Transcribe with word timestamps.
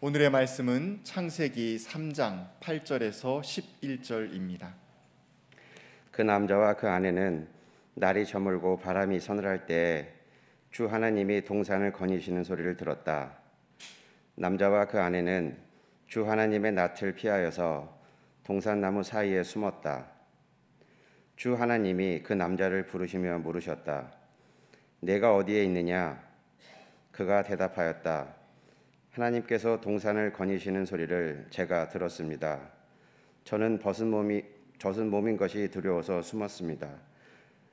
오늘의 0.00 0.30
말씀은 0.30 1.00
창세기 1.04 1.76
3장 1.76 2.60
8절에서 2.60 3.40
11절입니다. 3.40 4.72
그 6.10 6.22
남자와 6.22 6.74
그 6.74 6.88
아내는 6.88 7.48
날이 7.94 8.26
저물고 8.26 8.78
바람이 8.78 9.20
서늘할 9.20 9.66
때 9.66 10.16
주 10.76 10.84
하나님이 10.86 11.42
동산을 11.46 11.90
거니시는 11.90 12.44
소리를 12.44 12.76
들었다. 12.76 13.38
남자와 14.34 14.84
그 14.84 15.00
아내는 15.00 15.56
주 16.06 16.28
하나님의 16.30 16.72
낯을 16.72 17.14
피하여서 17.14 17.98
동산 18.44 18.82
나무 18.82 19.02
사이에 19.02 19.42
숨었다. 19.42 20.06
주 21.34 21.54
하나님이 21.54 22.22
그 22.22 22.34
남자를 22.34 22.84
부르시며 22.84 23.38
물으셨다. 23.38 24.12
내가 25.00 25.34
어디에 25.34 25.64
있느냐? 25.64 26.22
그가 27.10 27.42
대답하였다. 27.42 28.34
하나님께서 29.16 29.80
동산을 29.80 30.32
거니시는 30.32 30.84
소리를 30.84 31.46
제가 31.48 31.88
들었습니다. 31.88 32.60
저는 33.44 33.78
벗은 33.78 34.10
몸이 34.10 34.44
젖은 34.78 35.08
몸인 35.08 35.38
것이 35.38 35.70
두려워서 35.70 36.20
숨었습니다. 36.20 36.88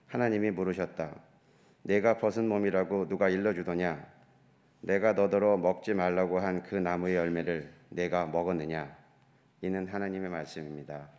하나님이 0.08 0.52
물으셨다. 0.52 1.14
내가 1.82 2.18
벗은 2.18 2.48
몸이라고 2.48 3.10
누가 3.10 3.28
일러주더냐? 3.28 4.06
내가 4.82 5.14
너더러 5.14 5.58
먹지 5.58 5.94
말라고 5.94 6.40
한 6.40 6.64
그 6.64 6.76
나무의 6.76 7.16
열매를 7.16 7.74
내가 7.90 8.26
먹었느냐? 8.26 8.96
이는 9.62 9.88
하나님의 9.88 10.30
말씀입니다. 10.30 11.10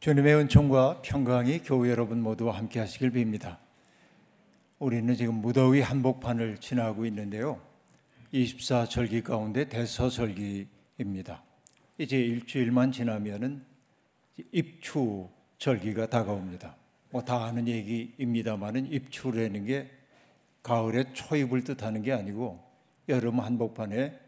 주님의 0.00 0.34
은총과 0.34 1.00
평강이 1.02 1.60
교회 1.60 1.90
여러분 1.90 2.20
모두와 2.20 2.58
함께 2.58 2.80
하시길 2.80 3.12
빕니다. 3.12 3.61
우리는 4.82 5.14
지금 5.14 5.36
무더위 5.36 5.80
한복판을 5.80 6.58
지나고 6.58 7.06
있는데요. 7.06 7.60
24절기 8.34 9.22
가운데 9.22 9.68
대서절기입니다. 9.68 11.40
이제 11.98 12.18
일주일만 12.18 12.90
지나면은 12.90 13.64
입추 14.50 15.28
절기가 15.58 16.08
다가옵니다. 16.08 16.74
뭐 17.10 17.22
다 17.22 17.44
아는 17.44 17.68
얘기입니다만은 17.68 18.90
입추라는 18.90 19.66
게 19.66 19.88
가을에 20.64 21.12
초입을 21.12 21.62
뜻하는 21.62 22.02
게 22.02 22.12
아니고 22.12 22.60
여름 23.08 23.38
한복판에 23.38 24.18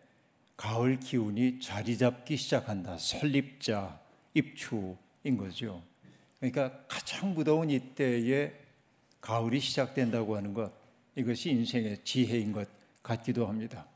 가을 0.57 1.01
기운이 1.01 1.59
자리 1.59 1.99
잡기 1.99 2.37
시작한다. 2.37 2.97
설립자, 2.99 3.99
입추인 4.35 5.37
거죠. 5.37 5.83
그러니까 6.39 6.85
가장 6.87 7.35
무더운 7.35 7.71
이때에 7.71 8.63
가을이 9.25 9.59
시작된다고 9.59 10.37
하는 10.37 10.53
것, 10.53 10.71
이것이 11.17 11.49
인생의 11.49 12.05
지혜인 12.05 12.53
것 12.53 12.69
같기도 13.03 13.47
합니다. 13.47 13.87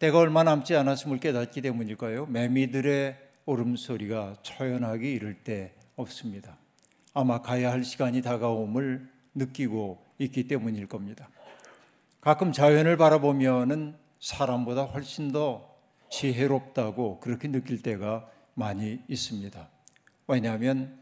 때가 0.00 0.18
얼마 0.18 0.42
남지 0.42 0.74
않았음을 0.74 1.20
깨닫기 1.20 1.62
때문일까요? 1.62 2.26
매미들의 2.26 3.16
울음소리가 3.46 4.38
초연하게 4.42 5.12
이를 5.12 5.44
때 5.44 5.74
없습니다. 5.94 6.58
아마 7.14 7.40
가야 7.40 7.70
할 7.70 7.84
시간이 7.84 8.20
다가옴을 8.22 9.08
느끼고 9.36 10.04
있기 10.18 10.48
때문일 10.48 10.88
겁니다. 10.88 11.28
가끔 12.20 12.50
자연을 12.50 12.96
바라보면은 12.96 13.94
사람보다 14.18 14.86
훨씬 14.86 15.30
더 15.30 15.72
지혜롭다고 16.10 17.20
그렇게 17.20 17.46
느낄 17.46 17.80
때가 17.80 18.28
많이 18.54 18.98
있습니다. 19.06 19.68
왜냐하면 20.26 20.98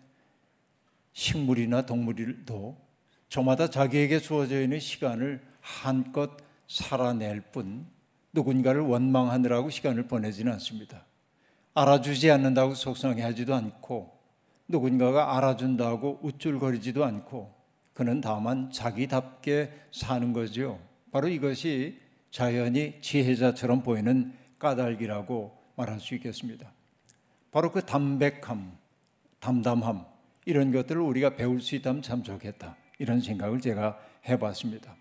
식물이나 1.15 1.87
동물도 1.87 2.84
저마다 3.35 3.69
자기에게 3.69 4.21
주어져 4.21 4.63
있는 4.63 4.79
시간을 4.79 5.43
한껏 5.61 6.31
살아낼 6.69 7.41
뿐 7.41 7.85
누군가를 8.33 8.83
원망하느라고 8.83 9.71
시간을 9.71 10.07
보내지는 10.07 10.53
않습니다. 10.53 11.05
알아주지 11.75 12.31
않는다고 12.31 12.77
속상해하지도 12.77 13.53
않고 13.53 14.17
누군가가 14.69 15.37
알아준다고 15.37 16.21
우쭐거리지도 16.23 17.05
않고 17.05 17.53
그는 17.93 18.21
다만 18.21 18.71
자기답게 18.71 19.73
사는 19.91 20.33
거죠. 20.33 20.79
바로 21.11 21.27
이것이 21.27 21.99
자연이 22.31 23.01
지혜자처럼 23.01 23.83
보이는 23.83 24.33
까닭이라고 24.61 25.59
말할 25.75 25.99
수 25.99 26.15
있겠습니다. 26.15 26.71
바로 27.51 27.73
그 27.73 27.85
담백함, 27.85 28.79
담담함 29.41 30.05
이런 30.47 30.71
것들을 30.71 31.03
우리가 31.03 31.35
배울 31.35 31.61
수 31.61 31.75
있다면 31.75 32.01
참 32.01 32.23
좋겠다. 32.23 32.77
이런 32.99 33.21
생각을 33.21 33.61
제가 33.61 33.99
해봤습니다. 34.29 34.97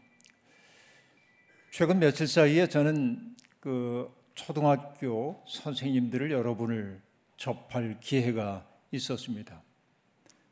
최근 1.71 1.99
며칠 1.99 2.27
사이에 2.27 2.67
저는 2.67 3.35
그 3.59 4.11
초등학교 4.35 5.43
선생님들을 5.47 6.31
여러분을 6.31 7.01
접할 7.37 7.99
기회가 7.99 8.65
있었습니다. 8.91 9.61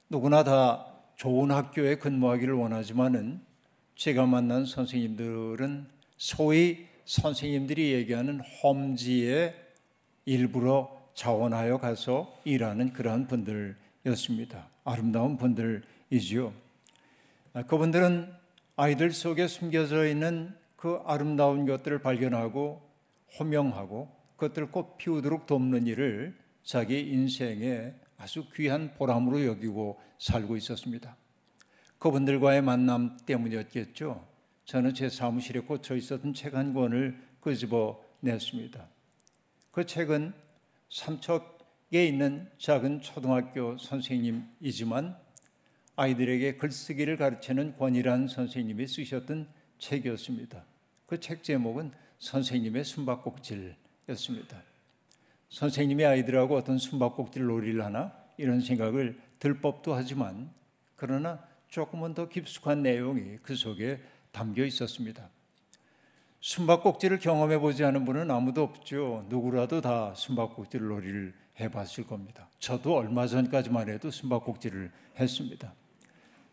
누구나 0.10 0.44
다 0.44 0.88
좋은 1.16 1.52
학교에 1.52 1.96
근무하기를 1.96 2.54
원하지만은 2.54 3.42
제가 3.96 4.26
만난 4.26 4.66
선생님들은 4.66 5.88
소위 6.18 6.88
선생님들이 7.06 7.94
얘기하는 7.94 8.42
험지에 8.42 9.56
일부러 10.26 11.00
자원하여 11.14 11.78
가서 11.78 12.40
일하는 12.46 12.94
그러한 12.94 13.28
분들이었습니다. 13.28 14.68
아름다운 14.84 15.38
분들이지요. 15.38 16.54
그분들은 17.68 18.34
아이들 18.78 19.12
속에 19.12 19.48
숨겨져 19.48 20.08
있는 20.08 20.56
그 20.76 21.02
아름다운 21.06 21.66
것들을 21.66 22.00
발견하고 22.00 22.82
호명하고 23.38 24.10
그것들을 24.38 24.72
꽃 24.72 24.98
피우도록 24.98 25.46
돕는 25.46 25.86
일을 25.86 26.38
자기 26.64 27.00
인생의 27.02 27.94
아주 28.18 28.46
귀한 28.54 28.94
보람으로 28.94 29.46
여기고 29.46 30.00
살고 30.18 30.56
있었습니다. 30.58 31.16
그분들과의 32.00 32.62
만남 32.62 33.18
때문이었겠죠. 33.26 34.26
저는 34.66 34.94
제 34.94 35.10
사무실에 35.10 35.60
꽂혀 35.60 35.96
있었던 35.96 36.34
책 36.34 36.56
한 36.56 36.74
권을 36.74 37.20
끄집어 37.42 38.02
냈습니다. 38.22 38.88
그 39.72 39.86
책은 39.86 40.34
삼척에 40.90 42.06
있는 42.06 42.50
작은 42.58 43.02
초등학교 43.02 43.78
선생님이지만 43.78 45.18
아이들에게 46.02 46.58
글쓰기를 46.58 47.18
가르치는 47.18 47.78
권이란 47.78 48.28
선생님이 48.28 48.88
쓰셨던 48.88 49.48
책이었습니다. 49.78 50.66
그 51.06 51.20
책 51.20 51.44
제목은 51.44 51.92
선생님의 52.18 52.86
숨바꼭질이었습니다. 52.86 54.64
선생님이 55.50 56.06
아이들하고 56.06 56.56
어떤 56.56 56.78
숨바꼭질 56.78 57.44
놀이를 57.44 57.84
하나 57.84 58.14
이런 58.38 58.62
생각을 58.62 59.20
들 59.38 59.60
법도 59.60 59.94
하지만 59.94 60.50
그러나 60.96 61.46
조금은 61.68 62.14
더 62.16 62.30
깊숙한 62.30 62.82
내용이 62.82 63.38
그 63.44 63.56
속에 63.56 64.02
담겨 64.32 64.66
있었습니다. 64.66 65.30
숨바꼭질을 66.40 67.20
경험해 67.20 67.60
보지 67.60 67.84
않은 67.84 68.06
분은 68.06 68.32
아무도 68.32 68.64
없죠. 68.64 69.26
누구라도 69.30 69.82
다 69.82 70.16
숨바꼭질 70.16 70.82
놀이를 70.82 71.34
해봤을 71.60 72.08
겁니다. 72.08 72.50
저도 72.58 72.96
얼마 72.96 73.28
전까지만 73.28 73.90
해도 73.90 74.10
숨바꼭질을 74.10 74.92
했습니다. 75.20 75.76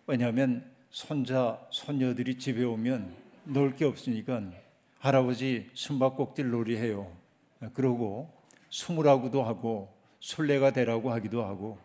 왜냐하면 0.08 0.64
손자, 0.88 1.60
손녀들이 1.70 2.38
집에 2.38 2.64
오면 2.64 3.14
놀 3.44 3.76
게 3.76 3.84
없으니까 3.84 4.42
할아버지 4.98 5.68
숨바꼭질 5.74 6.50
놀이 6.50 6.78
해요. 6.78 7.14
그러고 7.74 8.32
숨으라고도 8.70 9.42
하고 9.42 9.94
술래가 10.20 10.70
되라고 10.70 11.12
하기도 11.12 11.44
하고 11.44 11.78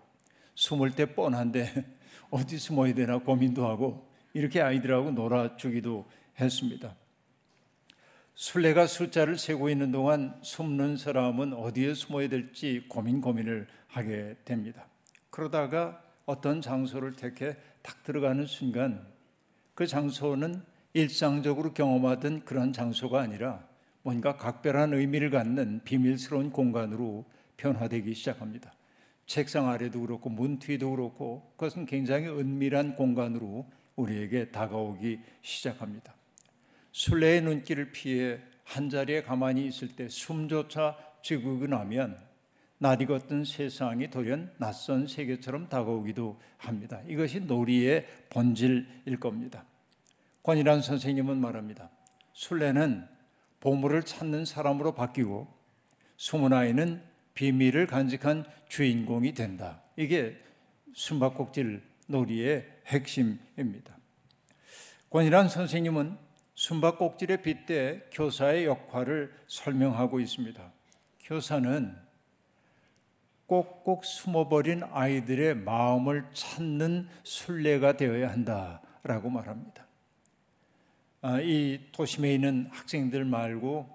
숨을 0.56 0.92
때 0.96 1.14
뻔한데 1.14 1.86
어디 2.32 2.58
숨어야 2.58 2.94
되나 2.94 3.18
고민도 3.18 3.68
하고 3.68 4.08
이렇게 4.34 4.62
아이들하고 4.62 5.12
놀아주기도 5.12 6.06
했습니다. 6.40 6.96
술래가 8.36 8.88
숫자를 8.88 9.38
세고 9.38 9.70
있는 9.70 9.92
동안 9.92 10.40
숨는 10.42 10.96
사람은 10.96 11.54
어디에 11.54 11.94
숨어야 11.94 12.30
될지 12.30 12.86
고민 12.88 13.20
고민을 13.20 13.68
하게 13.88 14.38
됩니다. 14.46 14.88
그러다가 15.30 16.02
어떤 16.26 16.62
장소를 16.62 17.18
택해 17.18 17.58
딱 17.84 18.02
들어가는 18.04 18.48
순간 18.48 19.06
그 19.76 19.86
장소는 19.86 20.64
일상적으로 20.94 21.74
경험하던 21.74 22.46
그런 22.46 22.74
장소가 22.74 23.22
아니라 23.22 23.68
뭔가 24.02 24.38
각별한 24.38 24.94
의미를 24.94 25.30
갖는 25.30 25.82
비밀스러운 25.84 26.52
공간으로 26.52 27.26
변화되기 27.58 28.14
시작합니다. 28.16 28.74
책상 29.26 29.70
아래도 29.70 30.02
그렇고 30.02 30.30
문 30.30 30.60
뒤도 30.60 30.92
그렇고 30.92 31.54
그것은 31.56 31.86
굉장히 31.86 32.28
은밀한 32.28 32.96
공간으로 32.96 33.66
우리에게 33.96 34.50
다가오기 34.50 35.20
시작합니다. 35.42 36.14
술래의 36.92 37.42
눈길을 37.42 37.92
피해 37.92 38.40
한 38.64 38.90
자리에 38.90 39.24
가만히 39.24 39.68
있을 39.68 39.96
때 39.96 40.08
숨조차 40.10 40.98
죽고 41.22 41.68
나면 41.68 42.20
낯익었던 42.84 43.46
세상이 43.46 44.10
돌연 44.10 44.52
낯선 44.58 45.08
세계처럼 45.08 45.70
다가오기도 45.70 46.38
합니다. 46.58 47.02
이것이 47.08 47.40
놀이의 47.40 48.06
본질일 48.30 49.20
겁니다. 49.22 49.64
권이란 50.44 50.82
선생님은 50.82 51.38
말합니다. 51.38 51.90
술래는 52.34 53.08
보물을 53.62 54.04
찾는 54.04 54.44
사람으로 54.44 54.96
바뀌고 54.96 55.48
숨은 56.18 56.52
아이는 56.52 57.02
비밀을 57.36 57.88
간직한 57.88 58.44
주인공이 58.68 59.34
된다. 59.34 59.82
이게 59.96 60.38
숨바꼭질 60.94 61.82
놀이의 62.08 62.68
핵심입니다. 62.88 63.98
권일환 65.10 65.48
선생님은 65.48 66.18
숨바꼭질에 66.56 67.44
빗대 67.44 68.10
교사의 68.12 68.66
역할을 68.66 69.34
설명하고 69.48 70.20
있습니다. 70.20 70.72
교사는 71.22 72.03
꼭꼭 73.48 74.06
숨어버린 74.06 74.84
아이들의 74.84 75.56
마음을 75.56 76.26
찾는 76.34 77.08
순례가 77.24 77.98
되어야 77.98 78.32
한다라고 78.32 79.30
말합니다. 79.30 79.86
아, 81.22 81.40
이 81.40 81.80
도심에 81.92 82.34
있는 82.34 82.68
학생들 82.72 83.26
말고 83.26 83.88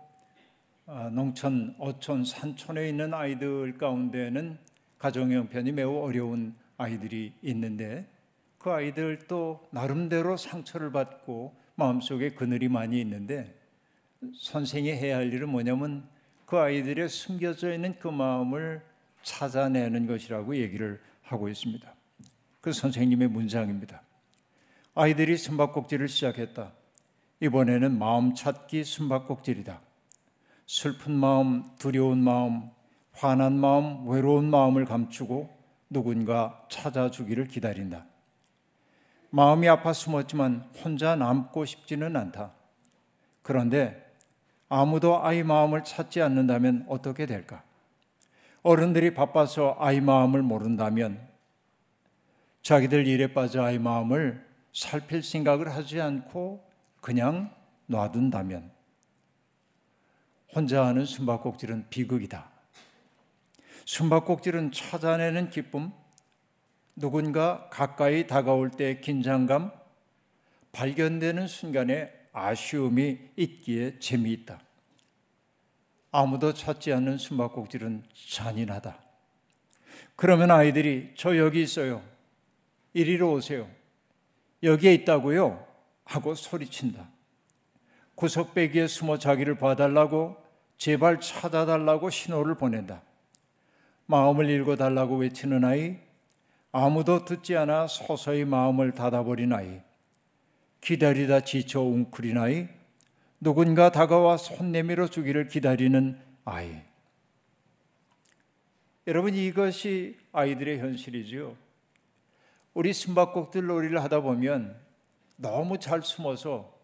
아, 0.86 1.10
농촌, 1.12 1.74
어촌, 1.78 2.24
산촌에 2.24 2.88
있는 2.88 3.12
아이들 3.12 3.76
가운데는 3.76 4.58
가정 4.98 5.30
형편이 5.30 5.72
매우 5.72 6.02
어려운 6.02 6.54
아이들이 6.78 7.32
있는데 7.42 8.06
그 8.58 8.70
아이들도 8.70 9.68
나름대로 9.70 10.36
상처를 10.36 10.90
받고 10.90 11.54
마음속에 11.74 12.30
그늘이 12.30 12.68
많이 12.68 13.00
있는데 13.00 13.54
선생이 14.34 14.90
해야 14.90 15.18
할 15.18 15.32
일은 15.32 15.48
뭐냐면 15.48 16.08
그 16.46 16.56
아이들의 16.58 17.08
숨겨져 17.08 17.72
있는 17.72 17.98
그 17.98 18.08
마음을 18.08 18.82
찾아내는 19.28 20.06
것이라고 20.06 20.56
얘기를 20.56 21.00
하고 21.22 21.48
있습니다. 21.48 21.94
그 22.62 22.72
선생님의 22.72 23.28
문장입니다. 23.28 24.02
아이들이 24.94 25.36
숨바꼭질을 25.36 26.08
시작했다. 26.08 26.72
이번에는 27.40 27.98
마음 27.98 28.34
찾기 28.34 28.82
숨바꼭질이다. 28.84 29.80
슬픈 30.66 31.12
마음, 31.12 31.64
두려운 31.78 32.18
마음, 32.18 32.70
화난 33.12 33.58
마음, 33.58 34.08
외로운 34.08 34.50
마음을 34.50 34.86
감추고 34.86 35.56
누군가 35.90 36.66
찾아주기를 36.70 37.46
기다린다. 37.46 38.06
마음이 39.30 39.68
아파 39.68 39.92
숨었지만 39.92 40.70
혼자 40.82 41.16
남고 41.16 41.64
싶지는 41.64 42.16
않다. 42.16 42.52
그런데 43.42 44.04
아무도 44.68 45.22
아이 45.22 45.42
마음을 45.42 45.84
찾지 45.84 46.22
않는다면 46.22 46.86
어떻게 46.88 47.26
될까? 47.26 47.62
어른들이 48.62 49.14
바빠서 49.14 49.76
아이 49.78 50.00
마음을 50.00 50.42
모른다면 50.42 51.26
자기들 52.62 53.06
일에 53.06 53.32
빠져 53.32 53.62
아이 53.62 53.78
마음을 53.78 54.46
살필 54.72 55.22
생각을 55.22 55.74
하지 55.74 56.00
않고 56.00 56.64
그냥 57.00 57.54
놔둔다면 57.86 58.70
혼자 60.54 60.86
하는 60.86 61.04
숨바꼭질은 61.04 61.88
비극이다. 61.90 62.50
숨바꼭질은 63.84 64.72
찾아내는 64.72 65.50
기쁨, 65.50 65.92
누군가 66.96 67.68
가까이 67.70 68.26
다가올 68.26 68.70
때 68.70 69.00
긴장감, 69.00 69.72
발견되는 70.72 71.46
순간에 71.46 72.12
아쉬움이 72.32 73.18
있기에 73.36 73.98
재미있다. 73.98 74.60
아무도 76.10 76.54
찾지 76.54 76.92
않는 76.92 77.18
숨바꼭질은 77.18 78.04
잔인하다. 78.28 78.98
그러면 80.16 80.50
아이들이 80.50 81.12
저 81.16 81.36
여기 81.36 81.62
있어요. 81.62 82.02
이리로 82.94 83.32
오세요. 83.32 83.68
여기에 84.62 84.94
있다고요? 84.94 85.66
하고 86.04 86.34
소리친다. 86.34 87.08
구석배기에 88.14 88.88
숨어 88.88 89.18
자기를 89.18 89.58
봐달라고 89.58 90.36
제발 90.76 91.20
찾아달라고 91.20 92.10
신호를 92.10 92.56
보낸다. 92.56 93.02
마음을 94.06 94.48
읽어달라고 94.50 95.18
외치는 95.18 95.64
아이, 95.64 95.98
아무도 96.72 97.24
듣지 97.24 97.56
않아 97.56 97.86
서서히 97.86 98.44
마음을 98.44 98.92
닫아버린 98.92 99.52
아이, 99.52 99.80
기다리다 100.80 101.40
지쳐 101.40 101.80
웅크린 101.82 102.38
아이, 102.38 102.68
누군가 103.40 103.90
다가와 103.90 104.36
손 104.36 104.72
내밀어 104.72 105.08
주기를 105.08 105.46
기다리는 105.46 106.20
아이. 106.44 106.82
여러분 109.06 109.34
이것이 109.34 110.18
아이들의 110.32 110.80
현실이지요. 110.80 111.56
우리 112.74 112.92
숨바꼭질 112.92 113.66
놀이를 113.66 114.02
하다 114.02 114.20
보면 114.20 114.76
너무 115.36 115.78
잘 115.78 116.02
숨어서 116.02 116.76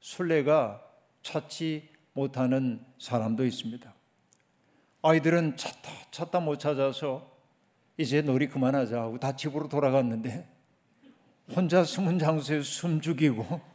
술래가 0.00 0.82
찾지 1.22 1.88
못하는 2.12 2.84
사람도 2.98 3.46
있습니다. 3.46 3.92
아이들은 5.00 5.56
찾다 5.56 5.90
찾다 6.10 6.40
못 6.40 6.58
찾아서 6.58 7.32
이제 7.96 8.20
놀이 8.20 8.48
그만하자 8.48 9.00
하고 9.00 9.18
다 9.18 9.34
집으로 9.34 9.68
돌아갔는데 9.68 10.46
혼자 11.56 11.84
숨은 11.84 12.18
장소에 12.18 12.62
숨 12.62 13.00
죽이고 13.00 13.71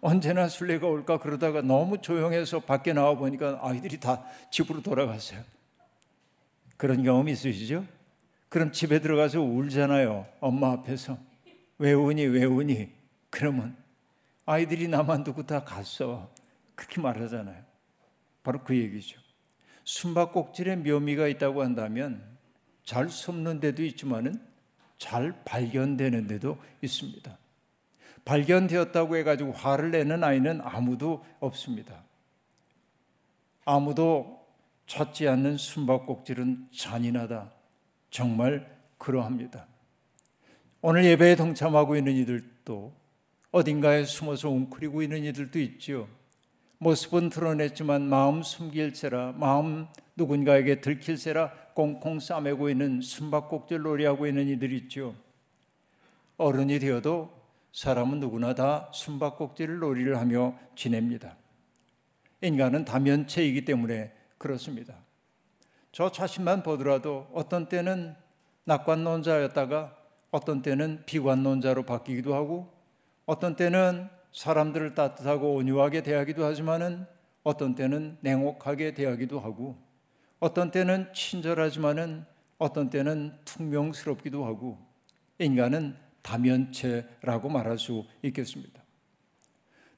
언제나 0.00 0.48
술래가 0.48 0.86
올까 0.86 1.18
그러다가 1.18 1.60
너무 1.60 2.00
조용해서 2.00 2.60
밖에 2.60 2.92
나와 2.92 3.14
보니까 3.16 3.58
아이들이 3.62 3.98
다 3.98 4.24
집으로 4.50 4.82
돌아갔어요. 4.82 5.42
그런 6.76 7.02
경험 7.02 7.28
있으시죠? 7.28 7.84
그럼 8.48 8.72
집에 8.72 9.00
들어가서 9.00 9.40
울잖아요. 9.40 10.26
엄마 10.40 10.72
앞에서. 10.72 11.18
왜 11.78 11.92
우니, 11.92 12.24
왜 12.26 12.44
우니? 12.44 12.90
그러면 13.30 13.76
아이들이 14.46 14.88
나만 14.88 15.24
두고 15.24 15.44
다 15.44 15.64
갔어. 15.64 16.32
그렇게 16.74 17.00
말하잖아요. 17.00 17.62
바로 18.42 18.62
그 18.62 18.76
얘기죠. 18.76 19.20
숨바꼭질의 19.84 20.78
묘미가 20.78 21.28
있다고 21.28 21.62
한다면 21.62 22.24
잘 22.84 23.08
숨는 23.08 23.60
데도 23.60 23.82
있지만은 23.84 24.40
잘 24.96 25.34
발견되는 25.44 26.26
데도 26.26 26.58
있습니다. 26.82 27.38
발견되었다고 28.28 29.16
해가지고 29.16 29.52
화를 29.52 29.90
내는 29.90 30.22
아이는 30.22 30.60
아무도 30.62 31.24
없습니다. 31.40 32.04
아무도 33.64 34.46
찾지 34.86 35.26
않는 35.28 35.56
숨바꼭질은 35.56 36.68
잔인하다. 36.70 37.50
정말 38.10 38.78
그러합니다. 38.98 39.66
오늘 40.82 41.06
예배에 41.06 41.36
동참하고 41.36 41.96
있는 41.96 42.12
이들도 42.16 42.92
어딘가에 43.50 44.04
숨어서 44.04 44.50
웅크리고 44.50 45.00
있는 45.02 45.24
이들도 45.24 45.58
있지요. 45.58 46.06
모습은 46.78 47.30
드러냈지만 47.30 48.02
마음 48.02 48.42
숨길세라 48.42 49.36
마음 49.38 49.86
누군가에게 50.16 50.82
들킬세라 50.82 51.50
꽁꽁 51.74 52.20
싸매고 52.20 52.68
있는 52.68 53.00
숨바꼭질 53.00 53.80
놀이하고 53.80 54.26
있는 54.26 54.48
이들이 54.48 54.76
있죠. 54.76 55.14
어른이 56.36 56.78
되어도 56.78 57.37
사람은 57.72 58.20
누구나 58.20 58.54
다 58.54 58.90
숨바꼭질 58.92 59.78
놀이를 59.78 60.18
하며 60.18 60.54
지냅니다. 60.74 61.36
인간은 62.40 62.84
다면체이기 62.84 63.64
때문에 63.64 64.12
그렇습니다. 64.38 64.94
저 65.92 66.10
자신만 66.10 66.62
보더라도 66.62 67.28
어떤 67.32 67.68
때는 67.68 68.14
낙관론자였다가 68.64 69.96
어떤 70.30 70.62
때는 70.62 71.02
비관론자로 71.06 71.84
바뀌기도 71.84 72.34
하고 72.34 72.72
어떤 73.26 73.56
때는 73.56 74.08
사람들을 74.32 74.94
따뜻하고 74.94 75.54
온유하게 75.54 76.02
대하기도 76.02 76.44
하지만은 76.44 77.06
어떤 77.42 77.74
때는 77.74 78.18
냉혹하게 78.20 78.94
대하기도 78.94 79.40
하고 79.40 79.76
어떤 80.38 80.70
때는 80.70 81.12
친절하지만은 81.14 82.24
어떤 82.58 82.90
때는 82.90 83.34
퉁명스럽기도 83.44 84.44
하고 84.44 84.78
인간은 85.38 85.96
다면체라고 86.28 87.48
말할 87.48 87.78
수 87.78 88.04
있겠습니다. 88.22 88.82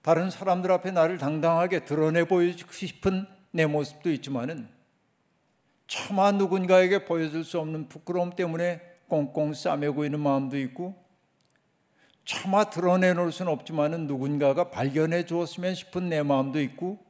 다른 0.00 0.30
사람들 0.30 0.70
앞에 0.70 0.92
나를 0.92 1.18
당당하게 1.18 1.84
드러내 1.84 2.25
보이고 2.25 2.72
싶은 2.72 3.26
내 3.50 3.66
모습도 3.66 4.10
있지만은 4.12 4.68
차마 5.88 6.30
누군가에게 6.30 7.04
보여줄 7.04 7.42
수 7.42 7.58
없는 7.58 7.88
부끄러움 7.88 8.30
때문에 8.30 8.80
꽁꽁 9.08 9.52
싸매고 9.52 10.04
있는 10.04 10.20
마음도 10.20 10.56
있고 10.58 10.94
차마 12.25 12.70
드러내놓을 12.70 13.32
수는 13.32 13.50
없지만은 13.50 14.06
누군가가 14.06 14.70
발견해 14.70 15.26
주었으면 15.26 15.75
싶은 15.75 16.08
내 16.08 16.22
마음도 16.22 16.60
있고 16.60 17.04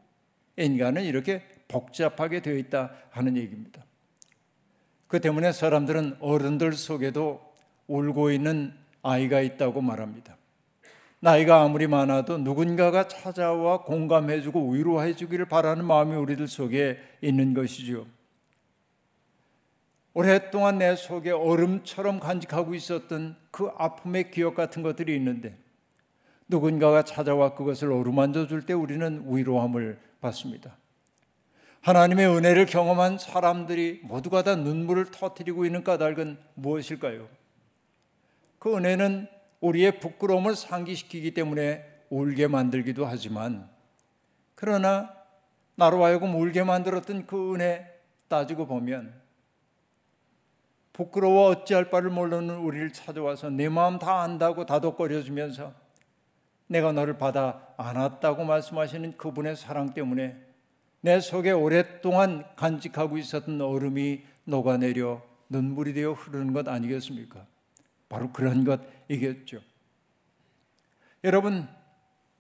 인간은 0.56 1.04
이렇게 1.04 1.42
복잡하게 1.68 2.40
되어 2.40 2.56
있다 2.56 2.90
하는 3.10 3.36
얘기입니다. 3.36 3.84
그 5.06 5.20
때문에 5.20 5.52
사람들은 5.52 6.16
어른들 6.20 6.72
속에도 6.72 7.52
울고 7.86 8.30
있는 8.30 8.80
아이가 9.02 9.40
있다고 9.40 9.80
말합니다. 9.80 10.37
나이가 11.21 11.62
아무리 11.62 11.87
많아도 11.87 12.38
누군가가 12.38 13.07
찾아와 13.07 13.83
공감해주고 13.83 14.73
위로해주기를 14.73 15.47
바라는 15.47 15.85
마음이 15.85 16.16
우리들 16.16 16.49
속에 16.49 16.99
있는 17.21 17.52
것이죠. 17.52 18.07
오랫동안 20.14 20.78
내 20.78 20.97
속에 20.97 21.30
얼음처럼 21.30 22.21
간직하고 22.21 22.75
있었던 22.75 23.37
그 23.50 23.71
아픔의 23.76 24.30
기억 24.30 24.54
같은 24.54 24.83
것들이 24.83 25.14
있는데 25.16 25.57
누군가가 26.49 27.04
찾아와 27.04 27.54
그것을 27.54 27.92
어루만져 27.92 28.47
줄 28.49 28.62
때 28.62 28.73
우리는 28.73 29.25
위로함을 29.26 30.00
받습니다. 30.21 30.76
하나님의 31.83 32.26
은혜를 32.28 32.66
경험한 32.66 33.19
사람들이 33.19 34.00
모두가 34.02 34.42
다 34.42 34.57
눈물을 34.57 35.07
터뜨리고 35.12 35.64
있는 35.64 35.85
까닭은 35.85 36.38
무엇일까요? 36.54 37.28
그 38.61 38.76
은혜는 38.76 39.26
우리의 39.61 39.99
부끄러움을 40.00 40.55
상기시키기 40.55 41.33
때문에 41.35 41.85
울게 42.11 42.47
만들기도 42.47 43.07
하지만 43.07 43.69
그러나 44.55 45.12
나로 45.76 46.05
하여금 46.05 46.35
울게 46.35 46.62
만들었던 46.62 47.26
그 47.26 47.55
은혜 47.55 47.87
따지고 48.29 48.67
보면 48.67 49.19
부끄러워 50.93 51.49
어찌할 51.49 51.88
바를 51.88 52.11
모르는 52.11 52.59
우리를 52.59 52.93
찾아와서 52.93 53.49
내 53.49 53.71
마음 53.71 53.99
다 53.99 54.21
안다고 54.21 54.67
다독거려 54.67 55.23
주면서 55.23 55.73
내가 56.67 56.93
너를 56.93 57.17
받아 57.17 57.67
안았다고 57.79 58.45
말씀하시는 58.45 59.17
그분의 59.17 59.57
사랑 59.57 59.95
때문에 59.95 60.37
내 61.00 61.19
속에 61.19 61.52
오랫동안 61.52 62.45
간직하고 62.57 63.17
있었던 63.17 63.59
얼음이 63.59 64.23
녹아내려 64.45 65.23
눈물이 65.49 65.95
되어 65.95 66.12
흐르는 66.12 66.52
것 66.52 66.69
아니겠습니까? 66.69 67.47
바로 68.11 68.31
그런 68.33 68.64
것이겠죠. 68.64 69.61
여러분, 71.25 71.67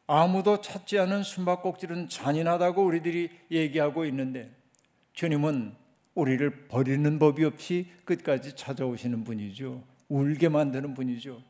아무도 0.06 0.60
찾지 0.60 0.98
않은 0.98 1.22
숨바꼭질은 1.22 2.08
잔인하다고 2.08 2.84
우리들이 2.84 3.30
얘기하고 3.50 4.04
있는데 4.06 4.50
주님은 5.14 5.74
우리를 6.14 6.66
버리는 6.66 7.18
법이 7.18 7.44
없이 7.44 7.86
끝까지 8.04 8.56
찾아오시는 8.56 9.22
분이죠. 9.22 9.82
울게 10.08 10.48
만드는 10.48 10.94
분이죠. 10.94 11.40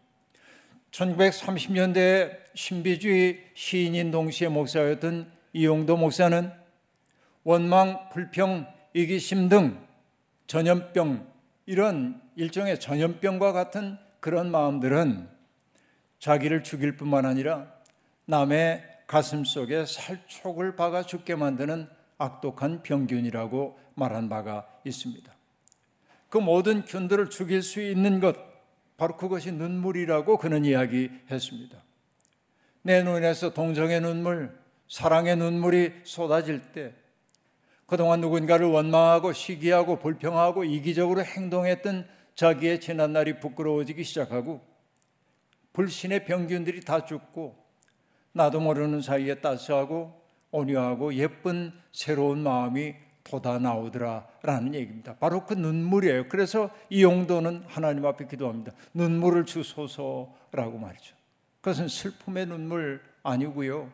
1930년대 0.90 2.38
신비주의 2.54 3.52
시인인 3.54 4.10
동시에 4.10 4.48
목사였던 4.48 5.32
이용도 5.54 5.96
목사는 5.96 6.52
원망, 7.44 8.10
불평, 8.10 8.66
이기심 8.92 9.48
등 9.48 9.80
전염병 10.46 11.26
이런 11.64 12.20
일종의 12.36 12.80
전염병과 12.80 13.52
같은 13.52 13.96
그런 14.20 14.50
마음들은 14.50 15.28
자기를 16.18 16.62
죽일 16.62 16.96
뿐만 16.96 17.24
아니라 17.24 17.72
남의 18.26 18.84
가슴 19.06 19.44
속에 19.44 19.86
살촉을 19.86 20.76
박아 20.76 21.02
죽게 21.02 21.34
만드는 21.34 21.88
악독한 22.18 22.82
병균이라고 22.82 23.78
말한 23.94 24.28
바가 24.28 24.68
있습니다. 24.84 25.34
그 26.28 26.38
모든 26.38 26.84
균들을 26.84 27.30
죽일 27.30 27.62
수 27.62 27.80
있는 27.80 28.20
것 28.20 28.36
바로 28.96 29.16
그것이 29.16 29.50
눈물이라고 29.52 30.38
그는 30.38 30.64
이야기했습니다. 30.64 31.82
내 32.82 33.02
눈에서 33.02 33.52
동정의 33.52 34.00
눈물, 34.00 34.56
사랑의 34.88 35.36
눈물이 35.36 35.92
쏟아질 36.04 36.72
때 36.72 36.94
그동안 37.86 38.20
누군가를 38.20 38.66
원망하고 38.66 39.32
시기하고 39.32 39.98
불평하고 39.98 40.64
이기적으로 40.64 41.24
행동했던 41.24 42.06
자기의 42.40 42.80
지난 42.80 43.12
날이 43.12 43.38
부끄러워지기 43.38 44.02
시작하고 44.02 44.62
불신의 45.74 46.24
병균들이 46.24 46.80
다 46.80 47.04
죽고 47.04 47.54
나도 48.32 48.60
모르는 48.60 49.02
사이에 49.02 49.42
따스하고 49.42 50.18
온유하고 50.50 51.12
예쁜 51.16 51.70
새로운 51.92 52.42
마음이 52.42 52.94
돋아 53.24 53.58
나오더라라는 53.58 54.74
얘기입니다. 54.74 55.16
바로 55.16 55.44
그 55.44 55.52
눈물이에요. 55.52 56.30
그래서 56.30 56.70
이 56.88 57.02
용도는 57.02 57.64
하나님 57.66 58.06
앞에 58.06 58.26
기도합니다. 58.26 58.72
눈물을 58.94 59.44
주소서라고 59.44 60.78
말이죠. 60.78 61.14
그것은 61.60 61.88
슬픔의 61.88 62.46
눈물 62.46 63.02
아니고요. 63.22 63.92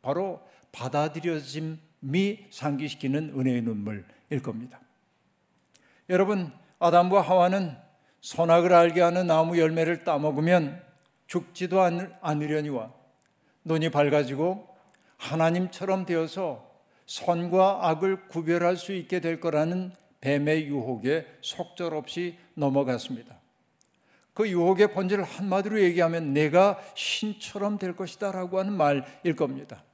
바로 0.00 0.40
받아들여짐이 0.70 2.46
상기시키는 2.50 3.34
은혜의 3.36 3.62
눈물일 3.62 4.04
겁니다. 4.44 4.80
여러분, 6.08 6.52
아담과 6.80 7.20
하와는 7.20 7.76
선악을 8.22 8.72
알게 8.72 9.00
하는 9.00 9.26
나무 9.26 9.58
열매를 9.58 10.02
따먹으면 10.04 10.82
죽지도 11.26 11.80
않으려니와 12.20 12.92
눈이 13.64 13.90
밝아지고 13.90 14.66
하나님처럼 15.16 16.06
되어서 16.06 16.68
선과 17.06 17.88
악을 17.88 18.28
구별할 18.28 18.76
수 18.76 18.92
있게 18.92 19.20
될 19.20 19.40
거라는 19.40 19.92
뱀의 20.20 20.66
유혹에 20.66 21.26
속절없이 21.40 22.38
넘어갔습니다. 22.54 23.38
그 24.32 24.48
유혹의 24.48 24.92
본질을 24.92 25.24
한마디로 25.24 25.80
얘기하면 25.82 26.32
내가 26.32 26.80
신처럼 26.94 27.78
될 27.78 27.94
것이다라고 27.94 28.58
하는 28.58 28.72
말일 28.72 29.36
겁니다. 29.36 29.84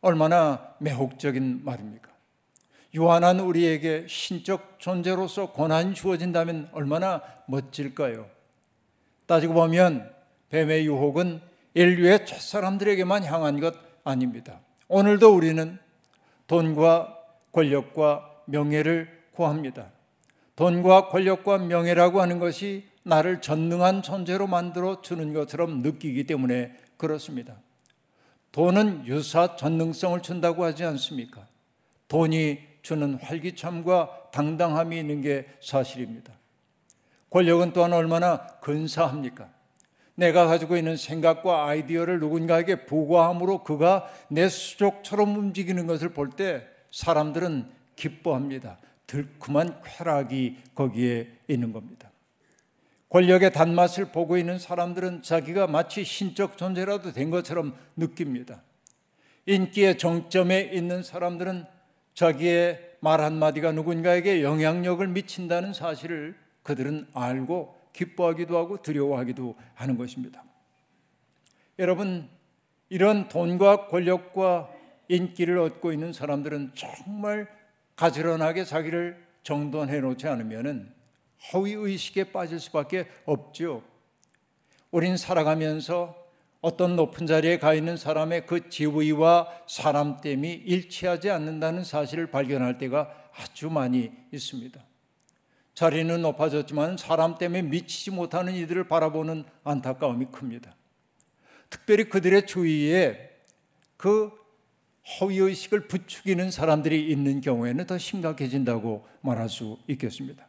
얼마나 0.00 0.74
매혹적인 0.78 1.64
말입니까? 1.64 2.13
유한한 2.94 3.40
우리에게 3.40 4.06
신적 4.08 4.78
존재로서 4.78 5.52
권한이 5.52 5.94
주어진다면 5.94 6.68
얼마나 6.72 7.22
멋질까요? 7.48 8.26
따지고 9.26 9.54
보면 9.54 10.12
뱀의 10.50 10.86
유혹은 10.86 11.40
인류의 11.74 12.24
첫 12.24 12.40
사람들에게만 12.40 13.24
향한 13.24 13.58
것 13.58 13.74
아닙니다. 14.04 14.60
오늘도 14.86 15.34
우리는 15.34 15.78
돈과 16.46 17.18
권력과 17.52 18.42
명예를 18.46 19.24
구합니다. 19.32 19.90
돈과 20.54 21.08
권력과 21.08 21.58
명예라고 21.58 22.20
하는 22.20 22.38
것이 22.38 22.86
나를 23.02 23.40
전능한 23.40 24.02
존재로 24.02 24.46
만들어 24.46 25.02
주는 25.02 25.32
것처럼 25.32 25.82
느끼기 25.82 26.24
때문에 26.24 26.76
그렇습니다. 26.96 27.56
돈은 28.52 29.06
유사 29.06 29.56
전능성을 29.56 30.22
준다고 30.22 30.64
하지 30.64 30.84
않습니까? 30.84 31.44
돈이 32.06 32.73
주는 32.84 33.14
활기참과 33.14 34.28
당당함이 34.30 34.98
있는 34.98 35.22
게 35.22 35.46
사실입니다. 35.60 36.34
권력은 37.30 37.72
또한 37.72 37.94
얼마나 37.94 38.46
근사합니까? 38.60 39.48
내가 40.14 40.46
가지고 40.46 40.76
있는 40.76 40.96
생각과 40.96 41.66
아이디어를 41.66 42.20
누군가에게 42.20 42.84
보고함으로 42.84 43.64
그가 43.64 44.08
내 44.28 44.48
수족처럼 44.48 45.36
움직이는 45.36 45.86
것을 45.88 46.10
볼 46.10 46.30
때 46.36 46.68
사람들은 46.92 47.68
기뻐합니다. 47.96 48.78
들큼한 49.06 49.80
쾌락이 49.82 50.58
거기에 50.74 51.28
있는 51.48 51.72
겁니다. 51.72 52.10
권력의 53.08 53.52
단맛을 53.52 54.12
보고 54.12 54.36
있는 54.36 54.58
사람들은 54.58 55.22
자기가 55.22 55.68
마치 55.68 56.04
신적 56.04 56.58
존재라도 56.58 57.12
된 57.12 57.30
것처럼 57.30 57.74
느낍니다. 57.96 58.62
인기의 59.46 59.98
정점에 59.98 60.70
있는 60.72 61.02
사람들은 61.02 61.73
자기의 62.14 62.96
말 63.00 63.20
한마디가 63.20 63.72
누군가에게 63.72 64.42
영향력을 64.42 65.06
미친다는 65.08 65.74
사실을 65.74 66.34
그들은 66.62 67.08
알고 67.12 67.76
기뻐하기도 67.92 68.56
하고 68.56 68.80
두려워하기도 68.80 69.56
하는 69.74 69.98
것입니다. 69.98 70.42
여러분, 71.78 72.28
이런 72.88 73.28
돈과 73.28 73.88
권력과 73.88 74.70
인기를 75.08 75.58
얻고 75.58 75.92
있는 75.92 76.12
사람들은 76.12 76.72
정말 76.74 77.48
가지런하게 77.96 78.64
자기를 78.64 79.22
정돈해 79.42 80.00
놓지 80.00 80.26
않으면 80.26 80.94
허위 81.52 81.72
의식에 81.72 82.32
빠질 82.32 82.58
수밖에 82.58 83.06
없죠. 83.26 83.82
우린 84.90 85.16
살아가면서 85.16 86.23
어떤 86.64 86.96
높은 86.96 87.26
자리에 87.26 87.58
가 87.58 87.74
있는 87.74 87.98
사람의 87.98 88.46
그 88.46 88.70
지위와 88.70 89.48
사람됨이 89.68 90.50
일치하지 90.64 91.28
않는다는 91.28 91.84
사실을 91.84 92.30
발견할 92.30 92.78
때가 92.78 93.14
아주 93.36 93.68
많이 93.68 94.10
있습니다. 94.32 94.82
자리는 95.74 96.22
높아졌지만 96.22 96.96
사람 96.96 97.36
때문에 97.36 97.60
미치지 97.60 98.12
못하는 98.12 98.54
이들을 98.54 98.88
바라보는 98.88 99.44
안타까움이 99.62 100.28
큽니다. 100.32 100.74
특별히 101.68 102.04
그들의 102.08 102.46
주위에 102.46 103.28
그 103.98 104.30
허위의식을 105.20 105.86
부추기는 105.86 106.50
사람들이 106.50 107.10
있는 107.10 107.42
경우에는 107.42 107.86
더 107.86 107.98
심각해진다고 107.98 109.06
말할 109.20 109.50
수 109.50 109.76
있겠습니다. 109.86 110.48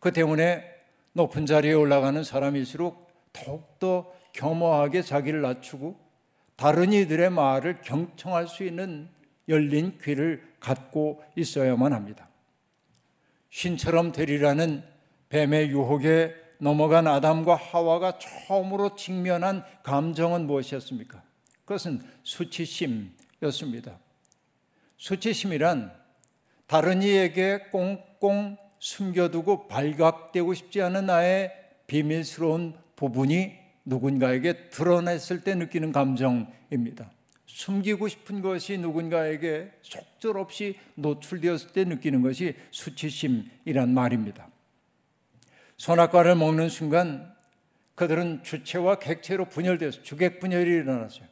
그 0.00 0.12
때문에 0.12 0.64
높은 1.12 1.46
자리에 1.46 1.72
올라가는 1.72 2.20
사람일수록 2.24 3.06
더욱더 3.32 4.12
겸허하게 4.36 5.02
자기를 5.02 5.42
낮추고 5.42 5.98
다른 6.54 6.92
이들의 6.92 7.30
말을 7.30 7.80
경청할 7.82 8.46
수 8.46 8.64
있는 8.64 9.08
열린 9.48 9.98
귀를 10.02 10.42
갖고 10.60 11.22
있어야만 11.36 11.92
합니다. 11.92 12.28
신처럼 13.50 14.12
되리라는 14.12 14.82
뱀의 15.28 15.70
유혹에 15.70 16.34
넘어간 16.58 17.06
아담과 17.06 17.54
하와가 17.54 18.18
처음으로 18.18 18.96
직면한 18.96 19.64
감정은 19.82 20.46
무엇이었습니까? 20.46 21.22
그것은 21.64 22.02
수치심이었습니다. 22.22 23.98
수치심이란 24.96 25.92
다른 26.66 27.02
이에게 27.02 27.58
꽁꽁 27.70 28.56
숨겨두고 28.78 29.68
발각되고 29.68 30.54
싶지 30.54 30.80
않은 30.82 31.06
나의 31.06 31.52
비밀스러운 31.86 32.74
부분이 32.96 33.65
누군가에게 33.86 34.68
드러냈을 34.68 35.42
때 35.42 35.54
느끼는 35.54 35.92
감정입니다. 35.92 37.10
숨기고 37.46 38.08
싶은 38.08 38.42
것이 38.42 38.76
누군가에게 38.76 39.70
속절없이 39.80 40.78
노출되었을 40.96 41.72
때 41.72 41.84
느끼는 41.84 42.20
것이 42.20 42.54
수치심이란 42.70 43.94
말입니다. 43.94 44.48
선악과를 45.78 46.34
먹는 46.34 46.68
순간 46.68 47.34
그들은 47.94 48.42
주체와 48.42 48.98
객체로 48.98 49.46
분열돼서 49.46 50.02
주객 50.02 50.40
분열이 50.40 50.68
일어났어요. 50.68 51.26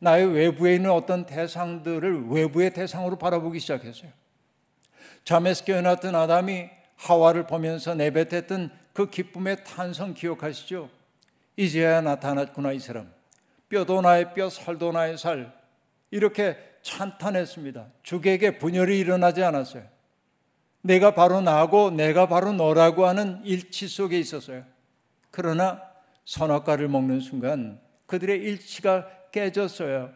나의 0.00 0.26
외부에 0.32 0.74
있는 0.74 0.90
어떤 0.90 1.24
대상들을 1.26 2.28
외부의 2.28 2.74
대상으로 2.74 3.16
바라보기 3.16 3.60
시작했어요. 3.60 4.10
잠에서 5.24 5.64
깨어났던 5.64 6.14
아담이 6.14 6.68
하와를 6.96 7.46
보면서 7.46 7.94
내뱉었던 7.94 8.70
그 8.92 9.08
기쁨의 9.08 9.64
탄성 9.64 10.14
기억하시죠? 10.14 10.99
이제야 11.60 12.00
나타났구나 12.00 12.72
이 12.72 12.78
사람. 12.78 13.12
뼈도 13.68 14.00
나의 14.00 14.32
뼈, 14.32 14.48
살도 14.48 14.92
나의 14.92 15.18
살. 15.18 15.52
이렇게 16.10 16.56
찬탄했습니다. 16.80 17.86
주객에 18.02 18.56
분열이 18.56 18.98
일어나지 18.98 19.44
않았어요. 19.44 19.86
내가 20.80 21.14
바로 21.14 21.42
나고 21.42 21.90
내가 21.90 22.26
바로 22.26 22.54
너라고 22.54 23.06
하는 23.06 23.44
일치 23.44 23.88
속에 23.88 24.18
있었어요. 24.18 24.64
그러나 25.30 25.82
선악과를 26.24 26.88
먹는 26.88 27.20
순간 27.20 27.78
그들의 28.06 28.38
일치가 28.38 29.06
깨졌어요. 29.30 30.14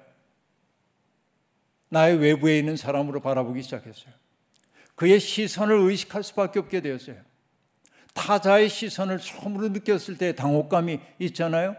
나의 1.91 2.17
외부에 2.17 2.59
있는 2.59 2.79
사람으로 2.79 3.21
바라보기 3.21 3.63
시작했어요. 3.63 4.15
그의 4.95 5.21
시선을 5.21 5.77
의식할 5.77 6.23
수밖에 6.23 6.59
없게 6.59 6.81
되었어요. 6.81 7.17
타자의 8.15 8.69
시선을 8.69 9.19
처음으로 9.19 9.69
느꼈을 9.69 10.17
때 10.17 10.35
당혹감이 10.35 11.01
있잖아요. 11.19 11.77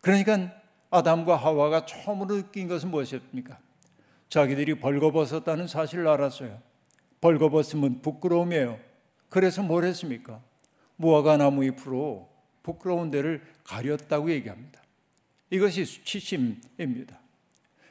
그러니까 0.00 0.50
아담과 0.90 1.36
하와가 1.36 1.86
처음으로 1.86 2.36
느낀 2.36 2.66
것은 2.66 2.90
무엇이었습니까? 2.90 3.58
자기들이 4.28 4.80
벌거벗었다는 4.80 5.68
사실을 5.68 6.08
알았어요. 6.08 6.60
벌거벗으면 7.20 8.02
부끄러움이에요. 8.02 8.78
그래서 9.28 9.62
뭘 9.62 9.84
했습니까? 9.84 10.40
무화과 10.96 11.36
나무 11.36 11.64
잎으로 11.64 12.28
부끄러운 12.62 13.10
데를 13.10 13.42
가렸다고 13.64 14.30
얘기합니다. 14.30 14.80
이것이 15.50 15.84
수치심입니다. 15.84 17.18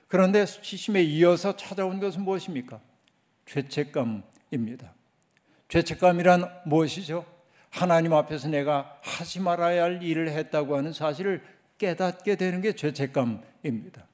그런데 0.07 0.45
수치심에 0.45 1.03
이어서 1.03 1.55
찾아온 1.55 1.99
것은 1.99 2.23
무엇입니까? 2.23 2.79
죄책감입니다. 3.45 4.93
죄책감이란 5.69 6.61
무엇이죠? 6.65 7.25
하나님 7.69 8.13
앞에서 8.13 8.47
내가 8.47 8.97
하지 9.01 9.39
말아야 9.39 9.83
할 9.83 10.03
일을 10.03 10.29
했다고 10.29 10.77
하는 10.77 10.93
사실을 10.93 11.43
깨닫게 11.77 12.35
되는 12.35 12.61
게 12.61 12.73
죄책감입니다. 12.73 14.07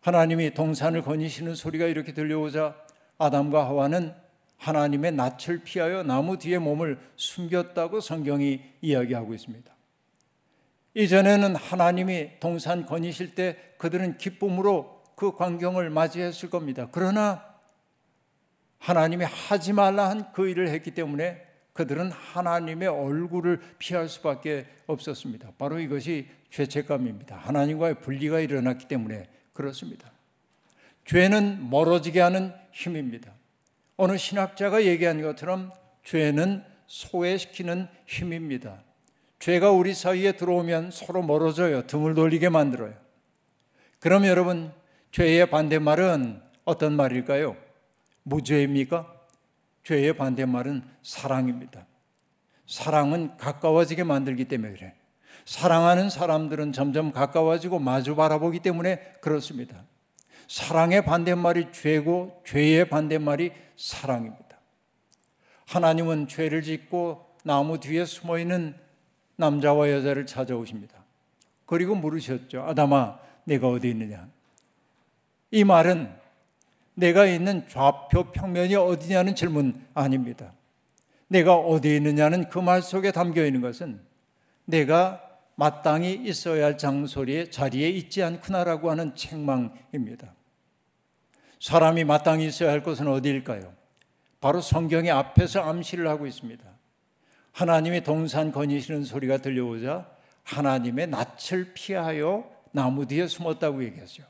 하나님이 0.00 0.54
동산을 0.54 1.02
거니시는 1.02 1.54
소리가 1.54 1.86
이렇게 1.86 2.12
들려오자 2.12 2.74
아담과 3.18 3.66
하와는 3.66 4.14
하나님의 4.58 5.12
낯을 5.12 5.62
피하여 5.64 6.02
나무 6.02 6.38
뒤에 6.38 6.58
몸을 6.58 6.98
숨겼다고 7.16 8.00
성경이 8.00 8.60
이야기하고 8.82 9.34
있습니다. 9.34 9.70
이전에는 10.94 11.56
하나님이 11.56 12.40
동산 12.40 12.84
거니실 12.84 13.34
때 13.34 13.56
그들은 13.78 14.18
기쁨으로 14.18 15.02
그 15.14 15.36
광경을 15.36 15.90
맞이했을 15.90 16.50
겁니다. 16.50 16.88
그러나 16.90 17.44
하나님이 18.78 19.24
하지 19.24 19.72
말라 19.72 20.08
한 20.08 20.32
그 20.32 20.48
일을 20.48 20.68
했기 20.68 20.90
때문에 20.92 21.46
그들은 21.72 22.10
하나님의 22.10 22.88
얼굴을 22.88 23.60
피할 23.78 24.08
수밖에 24.08 24.66
없었습니다. 24.86 25.52
바로 25.58 25.78
이것이 25.78 26.28
죄책감입니다. 26.50 27.36
하나님과의 27.36 28.00
분리가 28.00 28.40
일어났기 28.40 28.88
때문에 28.88 29.28
그렇습니다. 29.52 30.10
죄는 31.04 31.70
멀어지게 31.70 32.20
하는 32.20 32.52
힘입니다. 32.72 33.32
어느 33.96 34.16
신학자가 34.16 34.84
얘기한 34.84 35.22
것처럼 35.22 35.72
죄는 36.04 36.64
소외시키는 36.86 37.88
힘입니다. 38.06 38.82
죄가 39.38 39.70
우리 39.70 39.94
사이에 39.94 40.32
들어오면 40.32 40.90
서로 40.90 41.22
멀어져요. 41.22 41.86
등을 41.86 42.14
돌리게 42.14 42.48
만들어요. 42.48 42.94
그럼 43.98 44.26
여러분, 44.26 44.72
죄의 45.12 45.50
반대말은 45.50 46.40
어떤 46.64 46.94
말일까요? 46.94 47.56
무죄입니까? 48.22 49.19
죄의 49.84 50.16
반대말은 50.16 50.82
사랑입니다. 51.02 51.86
사랑은 52.66 53.36
가까워지게 53.36 54.04
만들기 54.04 54.44
때문에 54.46 54.72
그래. 54.72 54.94
사랑하는 55.44 56.10
사람들은 56.10 56.72
점점 56.72 57.12
가까워지고 57.12 57.78
마주 57.78 58.14
바라보기 58.14 58.60
때문에 58.60 59.00
그렇습니다. 59.20 59.84
사랑의 60.46 61.04
반대말이 61.04 61.72
죄고 61.72 62.42
죄의 62.46 62.88
반대말이 62.88 63.52
사랑입니다. 63.76 64.58
하나님은 65.66 66.28
죄를 66.28 66.62
짓고 66.62 67.24
나무 67.44 67.80
뒤에 67.80 68.04
숨어 68.04 68.38
있는 68.38 68.74
남자와 69.36 69.90
여자를 69.90 70.26
찾아오십니다. 70.26 71.02
그리고 71.66 71.94
물으셨죠. 71.94 72.64
아담아, 72.64 73.18
내가 73.44 73.68
어디 73.68 73.88
있느냐? 73.90 74.28
이 75.50 75.64
말은 75.64 76.19
내가 77.00 77.26
있는 77.26 77.66
좌표 77.66 78.30
평면이 78.32 78.76
어디냐는 78.76 79.34
질문 79.34 79.84
아닙니다. 79.94 80.52
내가 81.28 81.54
어디에 81.54 81.96
있느냐는 81.96 82.48
그 82.48 82.58
말 82.60 82.82
속에 82.82 83.10
담겨 83.10 83.44
있는 83.44 83.60
것은 83.60 84.00
내가 84.66 85.22
마땅히 85.56 86.12
있어야 86.14 86.66
할 86.66 86.78
장소리에 86.78 87.50
자리에 87.50 87.88
있지 87.88 88.22
않구나라고 88.22 88.90
하는 88.90 89.14
책망입니다. 89.14 90.34
사람이 91.58 92.04
마땅히 92.04 92.46
있어야 92.46 92.70
할 92.70 92.82
곳은 92.82 93.08
어디일까요? 93.08 93.72
바로 94.40 94.60
성경의 94.60 95.10
앞에서 95.10 95.60
암시를 95.60 96.08
하고 96.08 96.26
있습니다. 96.26 96.64
하나님이 97.52 98.02
동산 98.02 98.52
거니시는 98.52 99.04
소리가 99.04 99.38
들려오자 99.38 100.08
하나님의 100.44 101.08
낯을 101.08 101.72
피하여 101.74 102.50
나무 102.72 103.06
뒤에 103.06 103.26
숨었다고 103.26 103.84
얘기하죠. 103.84 104.22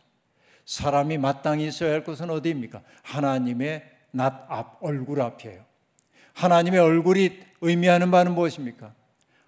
사람이 0.70 1.18
마땅히 1.18 1.66
있어야 1.66 1.90
할 1.90 2.04
곳은 2.04 2.30
어디입니까? 2.30 2.80
하나님의 3.02 3.82
낯 4.12 4.46
앞, 4.48 4.78
얼굴 4.80 5.20
앞이에요. 5.20 5.64
하나님의 6.34 6.78
얼굴이 6.78 7.40
의미하는 7.60 8.12
바는 8.12 8.36
무엇입니까? 8.36 8.94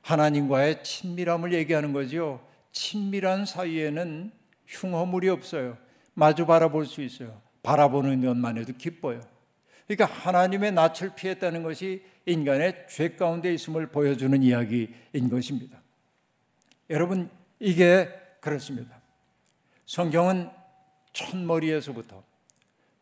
하나님과의 0.01 0.83
친밀함을 0.83 1.53
얘기하는 1.53 1.93
거죠. 1.93 2.45
친밀한 2.73 3.47
사이에는 3.47 4.33
흉허물이 4.67 5.29
없어요. 5.29 5.79
마주 6.15 6.45
바라볼 6.45 6.87
수 6.87 7.03
있어요. 7.03 7.41
바라보는 7.63 8.21
것만 8.25 8.59
해도 8.59 8.73
기뻐요. 8.77 9.21
그러니까 9.87 10.07
하나님의 10.07 10.73
낯을 10.73 11.15
피했다는 11.15 11.63
것이 11.63 12.03
인간의 12.27 12.87
죄 12.89 13.11
가운데 13.15 13.55
있음을 13.55 13.87
보여주는 13.87 14.43
이야기인 14.43 15.31
것입니다. 15.31 15.81
여러분, 16.91 17.31
이게 17.61 18.09
그렇습니다. 18.41 19.01
성경은 19.87 20.62
첫머리에서부터 21.13 22.23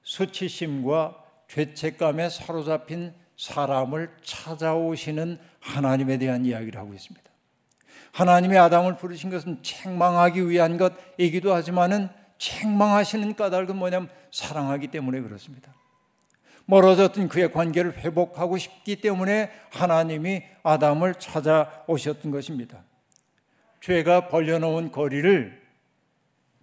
수치심과 0.03 1.25
죄책감에 1.49 2.29
사로잡힌 2.29 3.15
사람을 3.37 4.11
찾아오시는 4.23 5.39
하나님에 5.61 6.19
대한 6.19 6.45
이야기를 6.45 6.79
하고 6.79 6.93
있습니다. 6.95 7.29
하나님의 8.13 8.59
아담을 8.59 8.97
부르신 8.97 9.31
것은 9.31 9.63
책망하기 9.63 10.49
위한 10.49 10.77
것이기도 10.77 11.55
하지만은 11.55 12.09
책망하시는 12.39 13.35
까닭은 13.35 13.77
뭐냐면 13.77 14.09
사랑하기 14.31 14.89
때문에 14.89 15.21
그렇습니다. 15.21 15.73
멀어졌던 16.67 17.29
그의 17.29 17.53
관계를 17.53 17.99
회복하고 17.99 18.57
싶기 18.57 19.01
때문에 19.01 19.51
하나님이 19.71 20.43
아담을 20.63 21.15
찾아오셨던 21.17 22.31
것입니다. 22.31 22.85
죄가 23.81 24.29
벌려놓은 24.29 24.93
거리를 24.93 25.60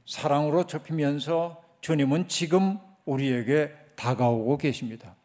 사랑으로 0.07 0.65
좁히면서 0.65 1.61
주님은 1.81 2.29
지금 2.29 2.79
우리에게 3.05 3.71
다가오고 3.95 4.57
계십니다. 4.57 5.15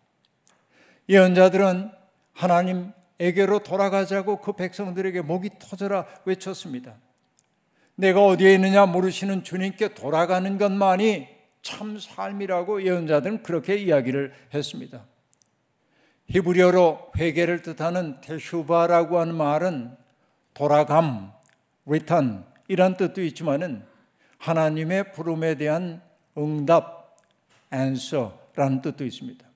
예언자들은 1.09 1.91
하나님에게로 2.33 3.61
돌아가자고 3.61 4.41
그 4.41 4.53
백성들에게 4.53 5.23
목이 5.23 5.51
터져라 5.59 6.07
외쳤습니다. 6.25 6.97
내가 7.95 8.25
어디에 8.25 8.55
있느냐 8.55 8.87
물으시는 8.87 9.45
주님께 9.45 9.95
돌아가는 9.95 10.59
것만이 10.59 11.29
참 11.63 11.99
삶이라고 11.99 12.83
예언자들은 12.83 13.45
그렇게 13.45 13.77
이야기를 13.77 14.33
했습니다. 14.53 15.05
히브리어로 16.27 17.13
회개를 17.17 17.63
뜻하는 17.63 18.21
테슈바라고 18.21 19.21
하는 19.21 19.35
말은 19.35 19.97
돌아감, 20.55 21.33
return 21.87 22.45
이란 22.69 22.97
뜻도 22.97 23.23
있지만은 23.23 23.92
하나님의 24.43 25.13
부름에 25.13 25.55
대한 25.55 26.03
응답, 26.37 27.17
answer라는 27.73 28.83
뜻도 28.83 29.05
있습니다. 29.05 29.47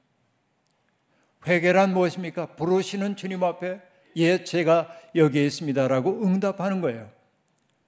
회개란 1.44 1.92
무엇입니까? 1.92 2.54
부르시는 2.54 3.16
주님 3.16 3.42
앞에 3.42 3.80
예, 4.16 4.44
제가 4.44 4.88
여기에 5.16 5.44
있습니다라고 5.46 6.24
응답하는 6.24 6.80
거예요. 6.80 7.10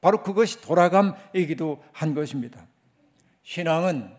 바로 0.01 0.23
그것이 0.23 0.61
돌아감이기도 0.61 1.83
한 1.93 2.15
것입니다. 2.15 2.67
신앙은 3.45 4.11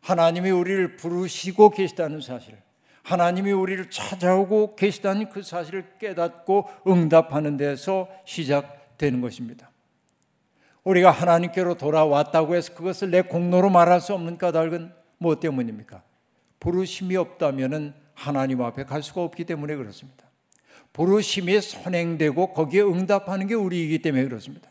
하나님이 0.00 0.50
우리를 0.50 0.96
부르시고 0.96 1.70
계시다는 1.70 2.20
사실, 2.20 2.56
하나님이 3.04 3.52
우리를 3.52 3.88
찾아오고 3.88 4.76
계시다는 4.76 5.30
그 5.30 5.42
사실을 5.42 5.96
깨닫고 5.98 6.68
응답하는 6.86 7.56
데서 7.56 8.08
시작되는 8.26 9.22
것입니다. 9.22 9.70
우리가 10.88 11.10
하나님께로 11.10 11.76
돌아왔다고 11.76 12.54
해서 12.54 12.74
그것을 12.74 13.10
내 13.10 13.20
공로로 13.20 13.68
말할 13.68 14.00
수 14.00 14.14
없는 14.14 14.38
까닭은 14.38 14.90
무엇 15.18 15.40
때문입니까? 15.40 16.02
부르심이 16.60 17.14
없다면 17.14 17.94
하나님 18.14 18.62
앞에 18.62 18.84
갈 18.84 19.02
수가 19.02 19.22
없기 19.22 19.44
때문에 19.44 19.76
그렇습니다. 19.76 20.24
부르심이 20.94 21.60
선행되고 21.60 22.54
거기에 22.54 22.80
응답하는 22.80 23.46
게 23.46 23.54
우리이기 23.54 24.00
때문에 24.00 24.24
그렇습니다. 24.24 24.70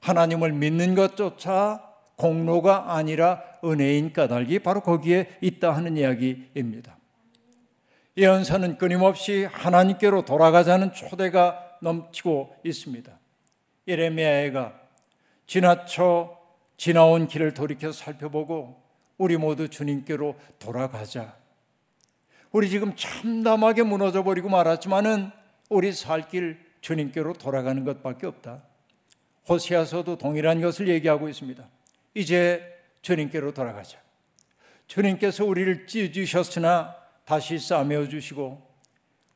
하나님을 0.00 0.52
믿는 0.52 0.96
것조차 0.96 1.84
공로가 2.16 2.96
아니라 2.96 3.42
은혜인 3.64 4.12
까닭이 4.12 4.58
바로 4.58 4.80
거기에 4.80 5.28
있다 5.40 5.76
하는 5.76 5.96
이야기입니다. 5.96 6.98
예언서는 8.16 8.78
끊임없이 8.78 9.44
하나님께로 9.44 10.24
돌아가자는 10.24 10.92
초대가 10.92 11.76
넘치고 11.82 12.56
있습니다. 12.64 13.16
예레미야가 13.86 14.87
지나쳐 15.48 16.38
지나온 16.76 17.26
길을 17.26 17.54
돌이켜 17.54 17.90
살펴보고 17.90 18.80
우리 19.16 19.36
모두 19.36 19.68
주님께로 19.68 20.36
돌아가자. 20.60 21.36
우리 22.52 22.70
지금 22.70 22.94
참담하게 22.94 23.82
무너져 23.82 24.22
버리고 24.22 24.48
말았지만은 24.48 25.32
우리 25.70 25.92
살 25.92 26.28
길 26.28 26.64
주님께로 26.80 27.32
돌아가는 27.32 27.84
것밖에 27.84 28.26
없다. 28.26 28.62
호세아서도 29.48 30.18
동일한 30.18 30.60
것을 30.60 30.86
얘기하고 30.88 31.28
있습니다. 31.28 31.66
이제 32.14 32.62
주님께로 33.02 33.52
돌아가자. 33.52 33.98
주님께서 34.86 35.44
우리를 35.44 35.86
찢으셨으나 35.86 36.94
다시 37.24 37.58
싸매어 37.58 38.08
주시고 38.08 38.62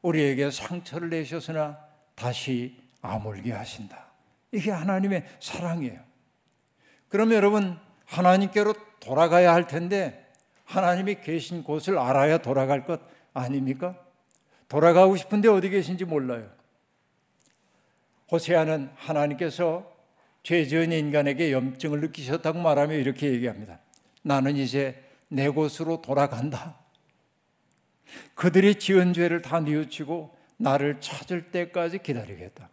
우리에게 0.03 0.51
상처를 0.51 1.11
내셨으나 1.11 1.79
다시 2.15 2.77
아물게 3.01 3.53
하신다. 3.53 4.12
이게 4.53 4.71
하나님의 4.71 5.27
사랑이에요. 5.41 6.01
그럼 7.09 7.33
여러분 7.33 7.79
하나님께로 8.07 8.75
돌아가야 9.01 9.53
할 9.53 9.67
텐데 9.67 10.31
하나님이 10.65 11.17
계신 11.23 11.65
곳을 11.65 11.99
알아야 11.99 12.39
돌아갈 12.39 12.85
것 12.85 13.01
아닙니까? 13.35 13.99
돌아가고 14.69 15.17
싶은데 15.17 15.49
어디 15.49 15.71
계신지 15.71 16.05
몰라요. 16.05 16.51
호세아는 18.31 18.91
하나님께서 18.95 19.91
죄 20.43 20.65
지은 20.67 20.93
인간에게 20.93 21.53
염증을 21.53 22.01
느끼셨다고 22.01 22.59
말하며 22.59 22.95
이렇게 22.95 23.31
얘기합니다. 23.33 23.81
나는 24.23 24.57
이제 24.57 25.03
내 25.29 25.49
곳으로 25.49 26.03
돌아간다. 26.03 26.77
그들이 28.35 28.77
지은 28.77 29.13
죄를 29.13 29.43
다 29.43 29.61
뉘우치고 29.61 30.37
나를 30.57 31.01
찾을 31.01 31.51
때까지 31.51 31.99
기다리겠다. 31.99 32.72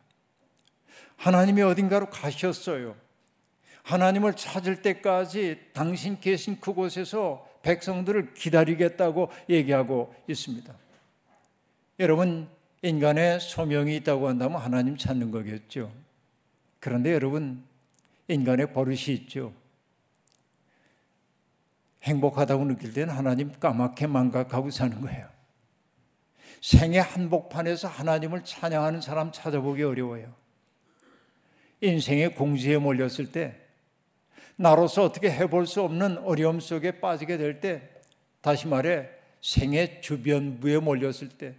하나님이 1.20 1.62
어딘가로 1.62 2.10
가셨어요. 2.10 2.96
하나님을 3.84 4.36
찾을 4.36 4.82
때까지 4.82 5.60
당신 5.74 6.20
계신 6.20 6.60
그곳에서 6.60 7.48
백성들을 7.62 8.34
기다리겠다고 8.34 9.30
얘기하고 9.50 10.16
있습니다. 10.28 10.74
여러분, 12.00 12.48
인간의 12.82 13.42
소명이 13.42 13.98
있다고 13.98 14.30
한다면 14.30 14.62
하나님 14.62 14.96
찾는 14.96 15.32
거겠죠. 15.32 15.92
그런데 16.80 17.14
여러분, 17.14 17.66
인간의 18.30 18.72
버릇이 18.74 19.08
있죠. 19.10 19.54
행복하다고 22.04 22.64
느낄 22.66 22.94
때는 22.94 23.14
하나님 23.14 23.52
까맣게 23.60 24.08
망각하고 24.08 24.72
사는 24.72 25.02
거예요. 25.02 25.28
생의 26.62 27.02
한복판에서 27.02 27.90
하나님을 27.90 28.46
찬양하는 28.46 29.02
사람 29.02 29.34
찾아보기 29.34 29.84
어려워요. 29.84 30.34
인생의 31.82 32.36
공지에 32.36 32.78
몰렸을 32.78 33.32
때 33.32 33.56
나로서 34.56 35.04
어떻게 35.06 35.32
해볼 35.32 35.68
수 35.68 35.82
없는 35.82 36.18
어려움 36.20 36.60
속에 36.60 37.00
빠지게 37.00 37.38
될 37.38 37.62
때, 37.62 37.82
다시 38.42 38.68
말해 38.68 39.08
생의 39.42 40.02
주변부에 40.02 40.80
몰렸을 40.80 41.30
때, 41.38 41.56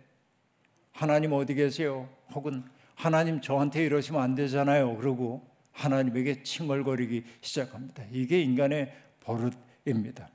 하나님 0.93 1.33
어디 1.33 1.55
계세요? 1.55 2.11
혹은 2.35 2.63
하나님 2.95 3.41
저한테 3.41 3.87
이러시면 3.87 4.21
안 4.21 4.35
되잖아요. 4.35 4.99
그러고 4.99 5.49
하나님에게 5.73 6.43
칭얼거리기 6.43 7.25
시작합니다. 7.41 8.05
이게 8.13 8.43
인간의 8.43 8.95
버릇입니다. 9.21 10.29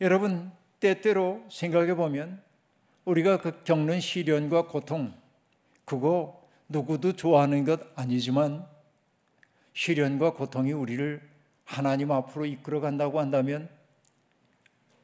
여러분, 0.00 0.50
때때로 0.80 1.44
생각해 1.50 1.94
보면 1.94 2.42
우리가 3.04 3.42
그 3.42 3.64
겪는 3.64 4.00
시련과 4.00 4.68
고통, 4.68 5.12
그거 5.84 6.39
누구도 6.70 7.12
좋아하는 7.12 7.64
것 7.64 7.80
아니지만 7.96 8.64
시련과 9.74 10.34
고통이 10.34 10.72
우리를 10.72 11.20
하나님 11.64 12.10
앞으로 12.12 12.46
이끌어 12.46 12.80
간다고 12.80 13.20
한다면 13.20 13.68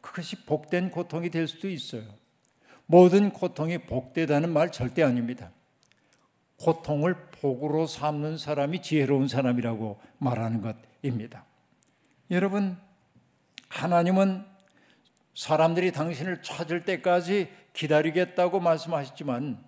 그것이 0.01 0.45
복된 0.45 0.91
고통이 0.91 1.31
될 1.31 1.49
수도 1.49 1.69
있어요. 1.69 2.05
모든 2.87 3.33
고통이 3.33 3.79
복되다는 3.79 4.53
말 4.53 4.71
절대 4.71 5.03
아닙니다. 5.03 5.51
고통을 6.59 7.31
복으로 7.33 7.87
삼는 7.87 8.39
사람이 8.39 8.81
지혜로운 8.81 9.27
사람이라고 9.29 10.01
말하는 10.19 10.63
것입니다. 10.63 11.45
여러분, 12.31 12.79
하나님은 13.69 14.45
사람들이 15.35 15.93
당신을 15.93 16.43
찾을 16.43 16.85
때까지 16.85 17.49
기다리겠다고 17.73 18.61
말씀하셨지만, 18.61 19.66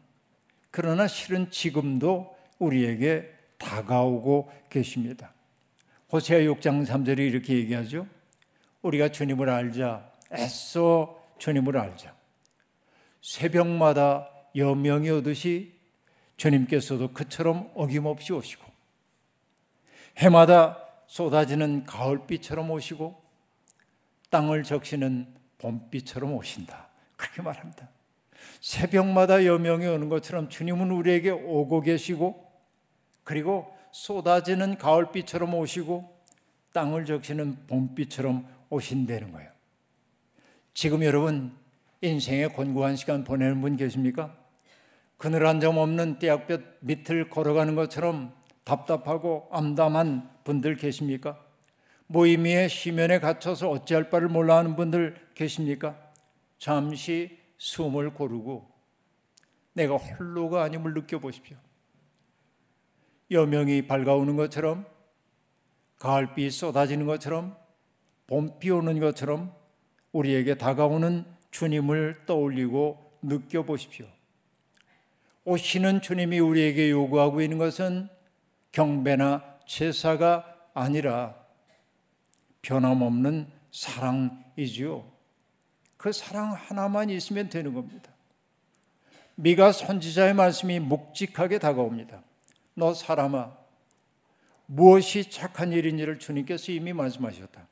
그러나 0.81 1.09
실은 1.09 1.51
지금도 1.51 2.37
우리에게 2.61 3.35
다가오고 3.59 4.49
계십니다. 4.71 5.35
호세아 6.13 6.39
6장 6.39 6.87
3절이 6.87 7.19
이렇게 7.19 7.57
얘기하죠. 7.57 8.07
우리가 8.83 9.09
주님을 9.09 9.51
알자. 9.51 10.09
애써 10.33 11.21
주님을 11.39 11.77
알자. 11.77 12.15
새벽마다 13.21 14.31
여명이 14.55 15.11
오듯이 15.11 15.75
주님께서도 16.37 17.13
그처럼 17.13 17.73
어김없이 17.75 18.33
오시고 18.33 18.65
해마다 20.19 20.79
쏟아지는 21.09 21.87
가을비처럼 21.87 22.71
오시고 22.71 23.21
땅을 24.31 24.63
적시는 24.63 25.27
봄비처럼 25.59 26.35
오신다. 26.35 26.87
그렇게 27.17 27.43
말합니다. 27.43 27.98
새벽마다 28.61 29.45
여명이 29.45 29.87
오는 29.87 30.09
것처럼 30.09 30.49
주님은 30.49 30.91
우리에게 30.91 31.31
오고 31.31 31.81
계시고 31.83 32.47
그리고 33.25 33.73
쏟아지는 33.93 34.79
가을비처럼 34.79 35.55
오시고 35.55 36.17
땅을 36.73 37.05
적시는 37.07 37.67
봄비처럼 37.67 38.47
오신다는 38.71 39.33
거예요. 39.33 39.51
지금 40.75 41.03
여러분 41.03 41.53
인생의 42.01 42.51
곤고한 42.51 42.97
시간 42.97 43.25
보내는 43.25 43.61
분 43.61 43.77
계십니까? 43.77 44.37
그늘 45.17 45.47
한 45.47 45.61
점 45.61 45.79
없는 45.79 46.21
떼약볕 46.21 46.79
밑을 46.81 47.29
걸어가는 47.29 47.75
것처럼 47.75 48.33
답답하고 48.63 49.49
암담한 49.51 50.31
분들 50.45 50.77
계십니까? 50.77 51.43
모임의 52.07 52.69
시면에 52.69 53.19
갇혀서 53.19 53.69
어찌할 53.71 54.11
바를 54.11 54.29
몰라 54.29 54.59
하는 54.59 54.77
분들 54.77 55.17
계십니까? 55.35 55.97
잠시 56.59 57.38
숨을 57.59 58.15
고르고 58.15 58.69
내가 59.75 59.97
홀로가 59.97 60.65
아님을 60.65 60.95
느껴보십시오. 60.95 61.57
여명이 63.31 63.87
밝아오는 63.87 64.37
것처럼 64.37 64.87
가을비 65.99 66.51
쏟아지는 66.51 67.07
것처럼 67.07 67.57
봄비 68.27 68.71
오는 68.71 68.99
것처럼 69.01 69.55
우리에게 70.13 70.55
다가오는 70.55 71.25
주님을 71.51 72.25
떠올리고 72.27 73.19
느껴보십시오. 73.23 74.07
오시는 75.45 76.03
주님이 76.03 76.39
우리에게 76.41 76.91
요구하고 76.91 77.41
있는 77.41 77.59
것은 77.59 78.09
경배나 78.73 79.61
제사가 79.67 80.57
아니라 80.75 81.35
변함없는 82.63 83.51
사랑이지요. 83.71 85.18
그 85.99 86.13
사랑 86.13 86.55
하나만 86.55 87.11
있으면 87.11 87.51
되는 87.51 87.75
겁니다. 87.75 88.11
미가 89.35 89.73
선지자의 89.73 90.33
말씀이 90.33 90.79
묵직하게 90.81 91.59
다가옵니다. 91.59 92.23
너 92.75 92.95
사람아 92.95 93.57
무엇이 94.67 95.31
착한 95.31 95.73
일인지를 95.73 96.19
주님께서 96.19 96.73
이미 96.73 96.93
말씀하셨다. 96.93 97.69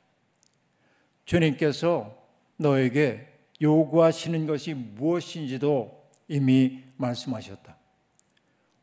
주님께서 1.24 2.16
너에게 2.56 3.32
요구하시는 3.62 4.46
것이 4.46 4.74
무엇인지도 4.74 6.10
이미 6.28 6.84
말씀하셨다. 6.96 7.76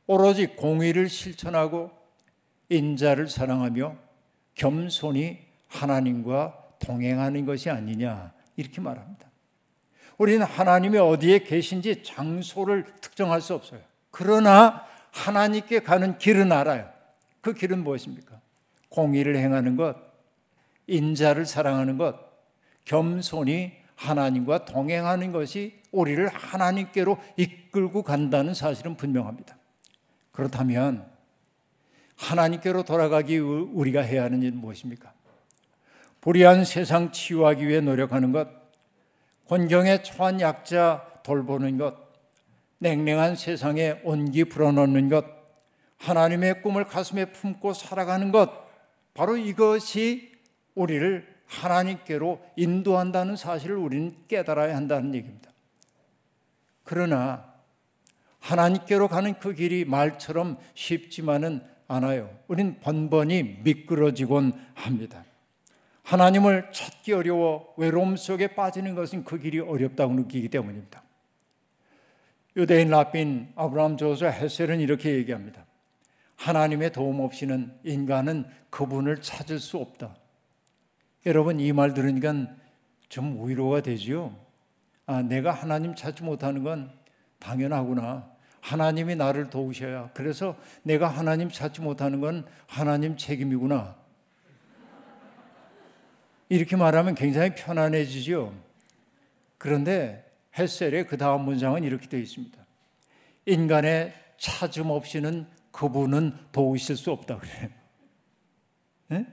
오로지 0.08 0.48
공의를 0.48 1.10
실천하고 1.10 1.92
인자를 2.70 3.28
사랑하며 3.30 3.98
겸손히 4.56 5.40
하나님과 5.68 6.76
동행하는 6.80 7.46
것이 7.46 7.70
아니냐 7.70 8.34
이렇게 8.56 8.82
말합니다. 8.82 9.33
우리는 10.24 10.46
하나님이 10.46 11.00
어디에 11.00 11.40
계신지 11.40 12.02
장소를 12.02 12.86
특정할 13.02 13.42
수 13.42 13.54
없어요. 13.54 13.82
그러나 14.10 14.86
하나님께 15.12 15.82
가는 15.82 16.18
길은 16.18 16.50
알아요. 16.50 16.90
그 17.42 17.54
길은 17.54 17.84
무엇입니까? 17.84 18.40
공의를 18.88 19.36
행하는 19.36 19.76
것, 19.76 19.98
인자를 20.88 21.46
사랑하는 21.46 21.98
것, 21.98 22.16
겸손히 22.86 23.74
하나님과 23.96 24.64
동행하는 24.64 25.34
것이 25.34 25.82
우리를 25.92 26.26
하나님께로 26.30 27.18
이끌고 27.36 28.04
간다는 28.04 28.54
사실은 28.54 28.96
분명합니다. 28.96 29.58
그렇다면 30.32 31.06
하나님께로 32.16 32.84
돌아가기 32.84 33.40
우리가 33.40 34.00
해야 34.00 34.24
하는 34.24 34.42
일은 34.42 34.58
무엇입니까? 34.58 35.12
불의한 36.22 36.64
세상 36.64 37.12
치유하기 37.12 37.68
위해 37.68 37.82
노력하는 37.82 38.32
것, 38.32 38.63
혼경에 39.50 40.04
처한 40.04 40.40
약자 40.42 41.22
돌보는 41.24 41.78
것, 41.78 41.96
냉랭한 42.80 43.36
세상에 43.36 44.02
온기 44.04 44.44
불어넣는 44.44 45.10
것, 45.10 45.26
하나님의 45.98 46.62
꿈을 46.62 46.86
가슴에 46.86 47.26
품고 47.26 47.74
살아가는 47.74 48.32
것, 48.32 48.52
바로 49.14 49.38
이것이 49.38 50.32
우리를 50.76 51.34
하나님께로 51.46 52.42
인도한다는 52.56 53.36
사실을 53.36 53.78
우리는 53.78 54.16
깨달아야 54.28 54.76
한다는 54.76 55.14
얘기입니다. 55.14 55.52
그러나 56.84 57.54
하나님께로 58.40 59.08
가는 59.08 59.34
그 59.40 59.54
길이 59.54 59.86
말처럼 59.86 60.58
쉽지만은 60.74 61.62
않아요. 61.88 62.30
우린 62.48 62.80
번번이 62.80 63.60
미끄러지곤 63.64 64.54
합니다. 64.74 65.24
하나님을 66.04 66.72
찾기 66.72 67.14
어려워 67.14 67.74
외로움 67.78 68.16
속에 68.18 68.48
빠지는 68.56 68.94
것은 68.96 69.24
그 69.24 69.40
길이 69.40 69.60
어렵다고 69.60 70.14
느끼기 70.14 70.50
때문입니다. 70.50 71.02
유대인 72.56 72.90
라빈 72.90 73.54
아브라함 73.56 73.98
조서 73.98 74.28
헤셀은 74.28 74.80
이렇게 74.80 75.16
얘기합니다. 75.16 75.66
하나님의 76.36 76.92
도움 76.92 77.22
없이는 77.22 77.74
인간은 77.84 78.46
그분을 78.70 79.22
찾을 79.22 79.60
수 79.60 79.78
없다. 79.78 80.16
여러분 81.26 81.60
이 81.60 81.72
말 81.72 81.94
들으니까 81.94 82.48
좀 83.08 83.48
위로가 83.48 83.82
되지요. 83.82 84.36
아, 85.06 85.22
내가 85.22 85.52
하나님 85.52 85.96
찾지 85.96 86.24
못하는 86.24 86.64
건 86.64 86.92
당연하구나. 87.40 88.30
하나님이 88.62 89.16
나를 89.16 89.50
도우셔야. 89.50 90.10
그래서 90.14 90.56
내가 90.84 91.08
하나님 91.08 91.50
찾지 91.50 91.82
못하는 91.82 92.22
건 92.22 92.46
하나님 92.68 93.18
책임이구나. 93.18 93.96
이렇게 96.54 96.76
말하면 96.76 97.16
굉장히 97.16 97.56
편안해지죠. 97.56 98.54
그런데 99.58 100.24
헬셀의 100.56 101.08
그 101.08 101.18
다음 101.18 101.46
문장은 101.46 101.84
이렇게 101.84 102.08
되어 102.08 102.20
있습니다. 102.20 102.64
인간의 103.48 104.14
찾음 104.38 104.92
없이는 104.92 105.48
그분은 105.72 106.38
도우실 106.52 106.96
수 106.96 107.12
없다 107.12 107.40
그래요. 107.40 107.70
네? 109.08 109.26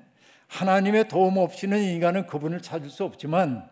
하나님의 0.46 1.08
도움 1.08 1.36
없이는 1.36 1.82
인간은 1.82 2.26
그분을 2.26 2.62
찾을 2.62 2.88
수 2.88 3.04
없지만 3.04 3.68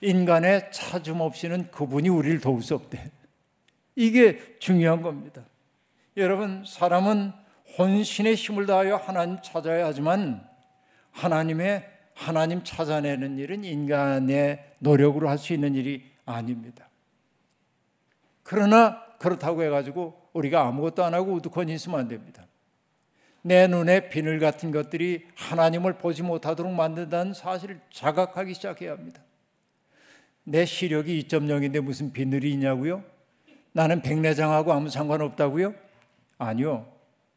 인간의 0.00 0.70
찾음 0.70 1.22
없이는 1.22 1.72
그분이 1.72 2.08
우리를 2.08 2.38
도울 2.38 2.62
수 2.62 2.76
없대. 2.76 3.10
이게 3.96 4.38
중요한 4.60 5.02
겁니다. 5.02 5.44
여러분, 6.16 6.62
사람은 6.64 7.32
혼신의 7.78 8.36
힘을 8.36 8.66
다하여 8.66 8.94
하나님 8.94 9.38
찾아야 9.42 9.86
하지만 9.86 10.48
하나님의 11.10 11.93
하나님 12.14 12.62
찾아내는 12.64 13.38
일은 13.38 13.64
인간의 13.64 14.74
노력으로 14.78 15.28
할 15.28 15.38
수 15.38 15.52
있는 15.52 15.74
일이 15.74 16.10
아닙니다. 16.24 16.88
그러나 18.42 19.02
그렇다고 19.18 19.62
해가지고 19.62 20.30
우리가 20.32 20.66
아무것도 20.66 21.04
안 21.04 21.14
하고 21.14 21.32
우두커니 21.32 21.74
있으면 21.74 22.00
안 22.00 22.08
됩니다. 22.08 22.46
내 23.42 23.66
눈에 23.66 24.08
비늘 24.08 24.38
같은 24.38 24.70
것들이 24.70 25.26
하나님을 25.34 25.98
보지 25.98 26.22
못하도록 26.22 26.72
만든다는 26.72 27.34
사실을 27.34 27.80
자각하기 27.90 28.54
시작해야 28.54 28.92
합니다. 28.92 29.22
내 30.44 30.64
시력이 30.64 31.24
2.0인데 31.24 31.80
무슨 31.80 32.12
비늘이 32.12 32.52
있냐고요? 32.52 33.04
나는 33.72 34.02
백내장하고 34.02 34.72
아무 34.72 34.88
상관없다고요? 34.88 35.74
아니요. 36.38 36.90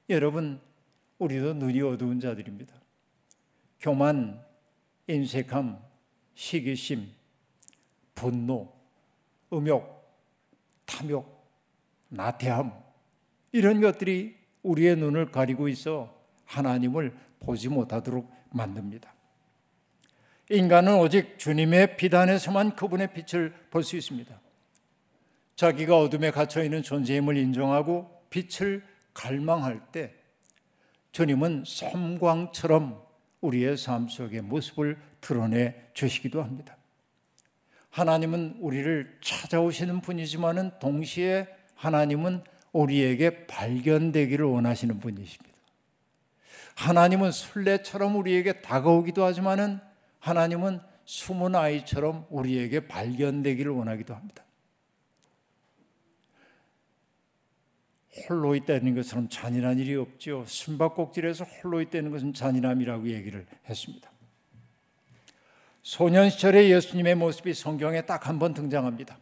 여러분, 0.10 0.60
우리도 1.20 1.56
눈이 1.56 1.82
어두운 1.82 2.20
자들입니다. 2.20 2.74
교만, 3.80 4.42
인색함, 5.08 5.80
시기심, 6.36 7.10
분노, 8.13 8.74
음욕, 9.52 9.98
탐욕, 10.86 11.48
나태함 12.10 12.74
이런 13.52 13.82
것들이 13.82 14.36
우리의 14.63 14.98
눈을 14.98 15.32
가리고 15.32 15.67
있어 15.70 16.13
하나님을 16.46 17.15
보지 17.39 17.70
못하도록 17.70 18.32
만듭니다. 18.52 19.13
인간은 20.50 20.98
오직 21.00 21.38
주님의 21.38 21.98
비단에서만 21.98 22.76
그분의 22.76 23.13
빛을 23.13 23.54
볼 23.70 23.84
수 23.84 23.98
있습니다. 23.98 24.39
자기가 25.56 25.98
어둠에 26.00 26.32
갇혀 26.32 26.63
있는 26.63 26.84
존재임을 26.84 27.36
인정하고 27.36 28.26
빛을 28.30 28.84
갈망할 29.13 29.91
때 29.91 30.13
주님은 31.12 31.63
섬광처럼 31.65 33.07
우리의 33.41 33.78
삶 33.78 34.08
속의 34.08 34.41
모습을 34.41 34.97
드러내 35.21 35.76
주시기도 35.93 36.41
합니다. 36.41 36.76
하나님은 37.89 38.58
우리를 38.60 39.17
찾아오시는 39.21 40.02
분이지만은 40.02 40.71
동시에 40.80 41.47
하나님은 41.76 42.43
우리에게 42.71 43.47
발견되기를 43.47 44.45
원하시는 44.45 45.00
분이십니다. 45.00 45.58
하나님은 46.76 47.32
순례처럼 47.32 48.15
우리에게 48.17 48.62
다가오기도 48.62 49.23
하지만은 49.23 49.80
하나님은 50.19 50.80
숨은 51.06 51.56
아이처럼 51.56 52.28
우리에게 52.30 52.88
발견되기를 52.88 53.71
원하기도 53.71 54.13
합니다. 54.13 54.43
홀로 58.30 58.56
있다는 58.56 58.95
것처럼 58.95 59.30
잔인한 59.30 59.77
일이 59.80 59.95
없지요. 59.95 60.45
숨바꼭질에서 60.45 61.45
홀로 61.45 61.82
있다는 61.82 62.12
것은 62.12 62.34
잔인함이라고 62.34 63.08
얘기를 63.10 63.45
했습니다. 63.69 64.10
소년 65.84 66.30
시절의 66.30 66.71
예수님의 66.71 67.15
모습이 67.15 67.53
성경에 67.53 68.01
딱 68.01 68.27
한 68.27 68.39
번 68.39 68.53
등장합니다. 68.53 69.17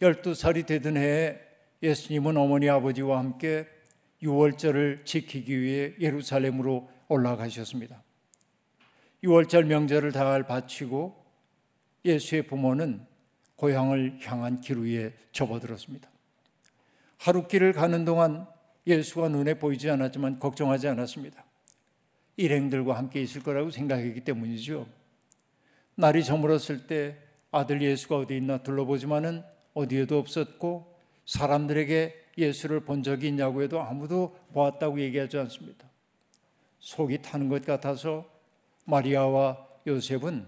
12살이 0.00 0.66
되던 0.66 0.96
해에 0.96 1.38
예수님은 1.82 2.36
어머니 2.36 2.68
아버지와 2.68 3.18
함께 3.18 3.66
유월절을 4.22 5.02
지키기 5.04 5.60
위해 5.60 5.94
예루살렘으로 6.00 6.90
올라가셨습니다. 7.08 8.02
유월절 9.22 9.64
명절을 9.64 10.12
다 10.12 10.42
바치고 10.42 11.24
예수의 12.04 12.42
부모는 12.46 13.06
고향을 13.56 14.18
향한 14.22 14.60
길 14.60 14.78
위에 14.78 15.12
접어들었습니다. 15.32 16.08
하루길을 17.26 17.72
가는 17.72 18.04
동안 18.04 18.46
예수가 18.86 19.30
눈에 19.30 19.54
보이지 19.54 19.90
않았지만 19.90 20.38
걱정하지 20.38 20.86
않았습니다. 20.86 21.44
일행들과 22.36 22.96
함께 22.96 23.20
있을 23.20 23.42
거라고 23.42 23.70
생각했기 23.70 24.20
때문이죠. 24.20 24.86
날이 25.96 26.22
저물었을 26.22 26.86
때 26.86 27.16
아들 27.50 27.82
예수가 27.82 28.18
어디 28.18 28.36
있나 28.36 28.58
둘러보지만은 28.58 29.42
어디에도 29.74 30.20
없었고 30.20 30.94
사람들에게 31.24 32.14
예수를 32.38 32.84
본 32.84 33.02
적이 33.02 33.28
있냐고 33.28 33.60
해도 33.60 33.82
아무도 33.82 34.36
보았다고 34.52 35.00
얘기하지 35.00 35.36
않습니다. 35.38 35.90
속이 36.78 37.22
타는 37.22 37.48
것 37.48 37.64
같아서 37.64 38.30
마리아와 38.84 39.66
요셉은 39.84 40.46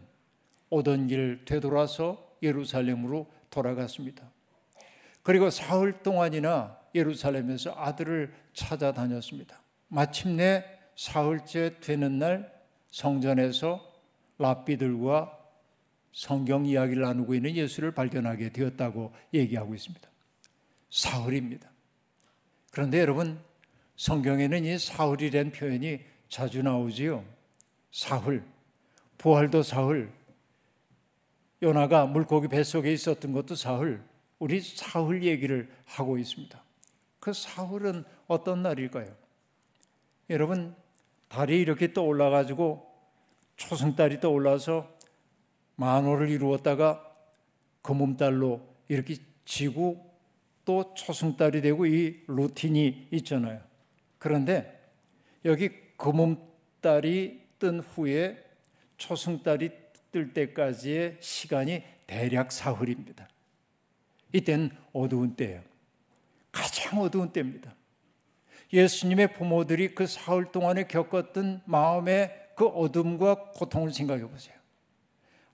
오던 0.71 1.09
길 1.09 1.45
되돌아서 1.45 2.37
예루살렘으로 2.41 3.27
돌아갔습니다. 3.51 4.31
그리고 5.29 5.51
사흘 5.51 5.93
동안이나 6.03 6.79
예루살렘에서 6.95 7.75
아들을 7.77 8.33
찾아다녔습니다. 8.55 9.61
마침내 9.89 10.65
사흘째 10.97 11.81
되는 11.81 12.19
날 12.19 12.51
성전에서 12.91 13.93
랍비들과 14.39 15.39
성경 16.13 16.65
이야기를 16.65 17.03
나누고 17.03 17.35
있는 17.35 17.57
예수를 17.57 17.93
발견하게 17.93 18.53
되었다고 18.53 19.13
얘기하고 19.35 19.75
있습니다. 19.75 20.09
사흘입니다. 20.89 21.69
그런데 22.73 22.99
여러분 22.99 23.39
성경에는 23.97 24.65
이 24.65 24.79
사흘이라는 24.79 25.53
표현이 25.53 26.01
자주 26.31 26.63
나오지요. 26.63 27.23
사흘, 27.91 28.43
부활도 29.19 29.63
사흘, 29.63 30.11
요나가 31.63 32.07
물고기 32.07 32.49
뱃속에 32.49 32.91
있었던 32.95 33.33
것도 33.33 33.57
사흘, 33.57 34.03
우리 34.39 34.61
사흘 34.61 35.25
얘기를 35.25 35.69
하고 35.85 36.19
있습니다. 36.19 36.63
그 37.21 37.33
사흘은 37.33 38.05
어떤 38.27 38.63
날일까요? 38.63 39.15
여러분 40.31 40.75
달이 41.29 41.61
이렇게 41.61 41.93
떠 41.93 42.03
올라 42.03 42.31
가지고 42.31 42.87
초승달이 43.57 44.21
떠 44.21 44.31
올라서 44.31 44.89
만호를 45.77 46.29
이루었다가 46.31 47.05
금음달로 47.83 48.61
이렇게 48.89 49.17
지고 49.45 50.09
또 50.65 50.95
초승달이 50.95 51.63
되고 51.63 51.87
이 51.87 52.23
루틴이 52.27 53.09
있잖아요. 53.13 53.61
그런데 54.19 54.79
여기 55.45 55.71
금음달이 55.97 57.41
뜬 57.59 57.81
후에 57.81 58.45
초승달이 58.99 59.71
뜰 60.11 60.33
때까지의 60.33 61.19
시간이 61.21 61.83
대략 62.07 62.53
사흘입니다. 62.53 63.29
이때는 64.33 64.71
어두운 64.93 65.35
때예요. 65.35 65.63
가장 66.53 67.01
어두운 67.01 67.33
때입니다. 67.33 67.75
예수님의 68.73 69.35
부모들이 69.35 69.95
그 69.95 70.07
사흘 70.07 70.53
동안에 70.53 70.87
겪었던 70.89 71.63
마음의 71.65 72.49
그 72.57 72.67
어둠과 72.67 73.53
고통을 73.53 73.93
생각해 73.93 74.27
보세요. 74.29 74.59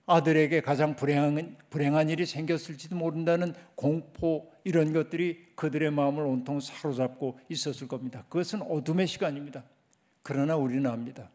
아들에게 0.07 0.61
가장 0.61 0.95
불행한, 0.95 1.57
불행한 1.69 2.09
일이 2.09 2.25
생겼을지도 2.25 2.95
모른다는 2.95 3.53
공포 3.75 4.51
이런 4.63 4.93
것들이 4.93 5.47
그들의 5.55 5.91
마음을 5.91 6.23
온통 6.23 6.59
사로잡고 6.59 7.39
있었을 7.49 7.87
겁니다. 7.87 8.25
그것은 8.29 8.61
어둠의 8.63 9.07
시간입니다. 9.07 9.63
그러나 10.21 10.55
우리는 10.55 10.89
압니다. 10.89 11.29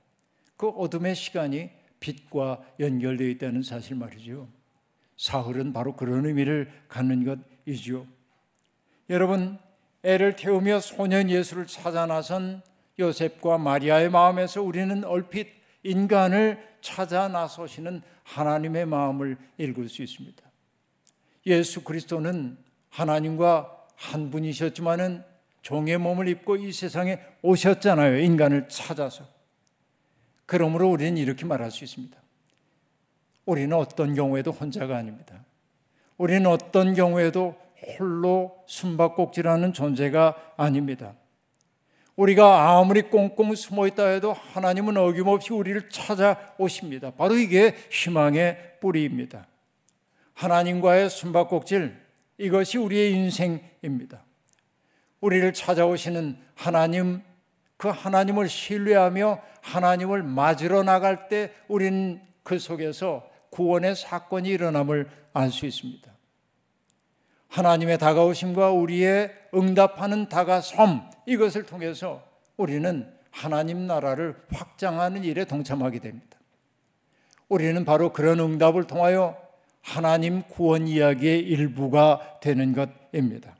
그 0.57 0.68
어둠의 0.68 1.14
시간이 1.14 1.70
빛과 1.98 2.62
연결되어 2.79 3.29
있다는 3.29 3.62
사실 3.62 3.96
말이죠. 3.96 4.48
사흘은 5.20 5.74
바로 5.74 5.96
그런 5.96 6.24
의미를 6.24 6.72
갖는 6.88 7.42
것이지요. 7.66 8.06
여러분, 9.11 9.59
애를 10.02 10.35
태우며 10.35 10.80
소년 10.80 11.28
예수를 11.28 11.66
찾아 11.66 12.06
나선 12.06 12.62
요셉과 12.98 13.59
마리아의 13.59 14.09
마음에서 14.09 14.62
우리는 14.62 15.04
얼핏 15.04 15.48
인간을 15.83 16.66
찾아 16.80 17.28
나서시는 17.28 18.00
하나님의 18.22 18.87
마음을 18.87 19.37
읽을 19.59 19.90
수 19.90 20.02
있습니다. 20.02 20.42
예수 21.46 21.85
그리스도는 21.85 22.56
하나님과 22.88 23.88
한 23.96 24.30
분이셨지만은 24.30 25.22
종의 25.61 25.98
몸을 25.98 26.28
입고 26.28 26.56
이 26.56 26.72
세상에 26.72 27.20
오셨잖아요. 27.42 28.20
인간을 28.20 28.70
찾아서. 28.70 29.24
그러므로 30.46 30.90
우리는 30.90 31.18
이렇게 31.18 31.44
말할 31.44 31.70
수 31.70 31.85
있습니다. 31.85 32.19
우리는 33.50 33.76
어떤 33.76 34.14
경우에도 34.14 34.52
혼자가 34.52 34.96
아닙니다. 34.96 35.44
우리는 36.16 36.46
어떤 36.46 36.94
경우에도 36.94 37.56
홀로 37.98 38.62
숨바꼭질하는 38.66 39.72
존재가 39.72 40.52
아닙니다. 40.56 41.14
우리가 42.14 42.78
아무리 42.78 43.02
꽁꽁 43.02 43.52
숨어 43.56 43.88
있다 43.88 44.06
해도 44.06 44.32
하나님은 44.32 44.96
어김없이 44.96 45.52
우리를 45.52 45.88
찾아오십니다. 45.88 47.10
바로 47.10 47.34
이게 47.34 47.74
희망의 47.90 48.76
뿌리입니다. 48.80 49.48
하나님과의 50.34 51.10
숨바꼭질, 51.10 51.96
이것이 52.38 52.78
우리의 52.78 53.12
인생입니다. 53.14 54.22
우리를 55.20 55.52
찾아오시는 55.52 56.38
하나님, 56.54 57.22
그 57.76 57.88
하나님을 57.88 58.48
신뢰하며 58.48 59.40
하나님을 59.60 60.22
맞으러 60.22 60.84
나갈 60.84 61.26
때 61.26 61.52
우리는 61.66 62.20
그 62.44 62.60
속에서 62.60 63.29
구원의 63.50 63.96
사건이 63.96 64.48
일어남을 64.48 65.08
알 65.32 65.50
수 65.50 65.66
있습니다. 65.66 66.10
하나님의 67.48 67.98
다가오심과 67.98 68.70
우리의 68.70 69.32
응답하는 69.54 70.28
다가섬 70.28 71.10
이것을 71.26 71.66
통해서 71.66 72.24
우리는 72.56 73.12
하나님 73.30 73.86
나라를 73.86 74.36
확장하는 74.52 75.24
일에 75.24 75.44
동참하게 75.44 75.98
됩니다. 75.98 76.38
우리는 77.48 77.84
바로 77.84 78.12
그런 78.12 78.38
응답을 78.38 78.84
통하여 78.84 79.36
하나님 79.82 80.42
구원 80.42 80.86
이야기의 80.86 81.40
일부가 81.40 82.38
되는 82.40 82.72
것입니다. 82.72 83.56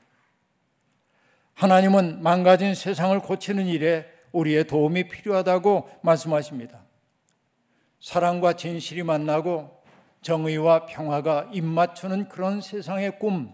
하나님은 1.55 2.23
망가진 2.23 2.73
세상을 2.73 3.19
고치는 3.19 3.67
일에 3.67 4.05
우리의 4.31 4.67
도움이 4.67 5.09
필요하다고 5.09 5.89
말씀하십니다. 6.01 6.79
사랑과 7.99 8.53
진실이 8.53 9.03
만나고 9.03 9.80
정의와 10.21 10.85
평화가 10.85 11.49
입맞추는 11.53 12.29
그런 12.29 12.61
세상의 12.61 13.19
꿈, 13.19 13.51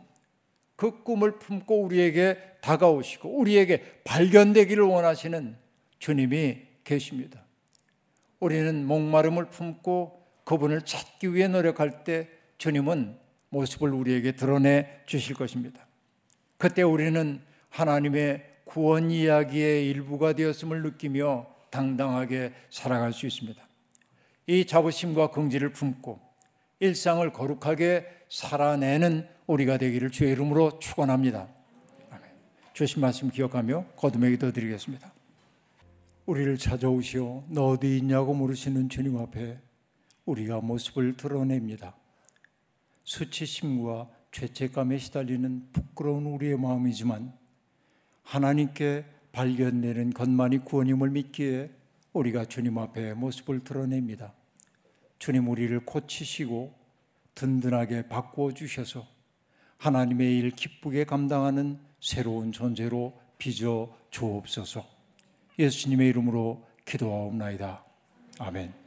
그 0.75 1.03
꿈을 1.03 1.39
품고 1.39 1.81
우리에게 1.81 2.37
다가오시고 2.61 3.29
우리에게 3.39 4.01
발견되기를 4.03 4.83
원하시는 4.83 5.57
주님이 5.99 6.61
계십니다. 6.83 7.43
우리는 8.39 8.85
목마름을 8.85 9.49
품고 9.49 10.21
그분을 10.43 10.83
찾기 10.83 11.33
위해 11.33 11.47
노력할 11.47 12.03
때 12.03 12.29
주님은 12.57 13.17
모습을 13.49 13.93
우리에게 13.93 14.33
드러내 14.33 15.01
주실 15.05 15.35
것입니다. 15.35 15.87
그때 16.57 16.83
우리는 16.83 17.41
하나님의 17.69 18.43
구원 18.65 19.09
이야기의 19.09 19.87
일부가 19.89 20.33
되었음을 20.33 20.83
느끼며 20.83 21.47
당당하게 21.69 22.53
살아갈 22.69 23.13
수 23.13 23.25
있습니다. 23.25 23.61
이 24.47 24.65
자부심과 24.65 25.31
긍지를 25.31 25.71
품고 25.71 26.26
일상을 26.79 27.31
거룩하게 27.31 28.05
살아내는 28.29 29.27
우리가 29.47 29.77
되기를 29.77 30.11
주의 30.11 30.31
이름으로 30.31 30.79
축원합니다. 30.79 31.47
주신 32.73 33.01
말씀 33.01 33.29
기억하며 33.31 33.85
거듭의 33.95 34.31
기도 34.31 34.51
드리겠습니다. 34.51 35.11
우리를 36.27 36.57
찾아오시어 36.57 37.45
너 37.49 37.69
어디 37.69 37.97
있냐고 37.97 38.33
물으시는 38.33 38.89
주님 38.89 39.17
앞에 39.17 39.57
우리가 40.25 40.59
모습을 40.59 41.15
드러냅니다. 41.15 41.95
수치심과 43.05 44.09
죄책감에 44.31 44.97
시달리는 44.97 45.69
부끄러운 45.71 46.25
우리의 46.25 46.59
마음이지만 46.59 47.33
하나님께 48.23 49.05
발견되는 49.31 50.11
것만이 50.11 50.65
구원임을 50.65 51.09
믿기에 51.11 51.71
우리가 52.13 52.45
주님 52.45 52.77
앞에 52.77 53.13
모습을 53.13 53.63
드러냅니다. 53.63 54.33
주님 55.19 55.49
우리를 55.49 55.79
고치시고 55.85 56.73
든든하게 57.35 58.07
바꾸어 58.07 58.53
주셔서 58.53 59.07
하나님의 59.77 60.37
일 60.37 60.51
기쁘게 60.51 61.05
감당하는 61.05 61.79
새로운 62.01 62.51
존재로 62.51 63.19
빚어 63.37 63.95
주옵소서. 64.09 64.85
예수님의 65.59 66.09
이름으로 66.09 66.65
기도하옵나이다. 66.85 67.83
아멘. 68.39 68.86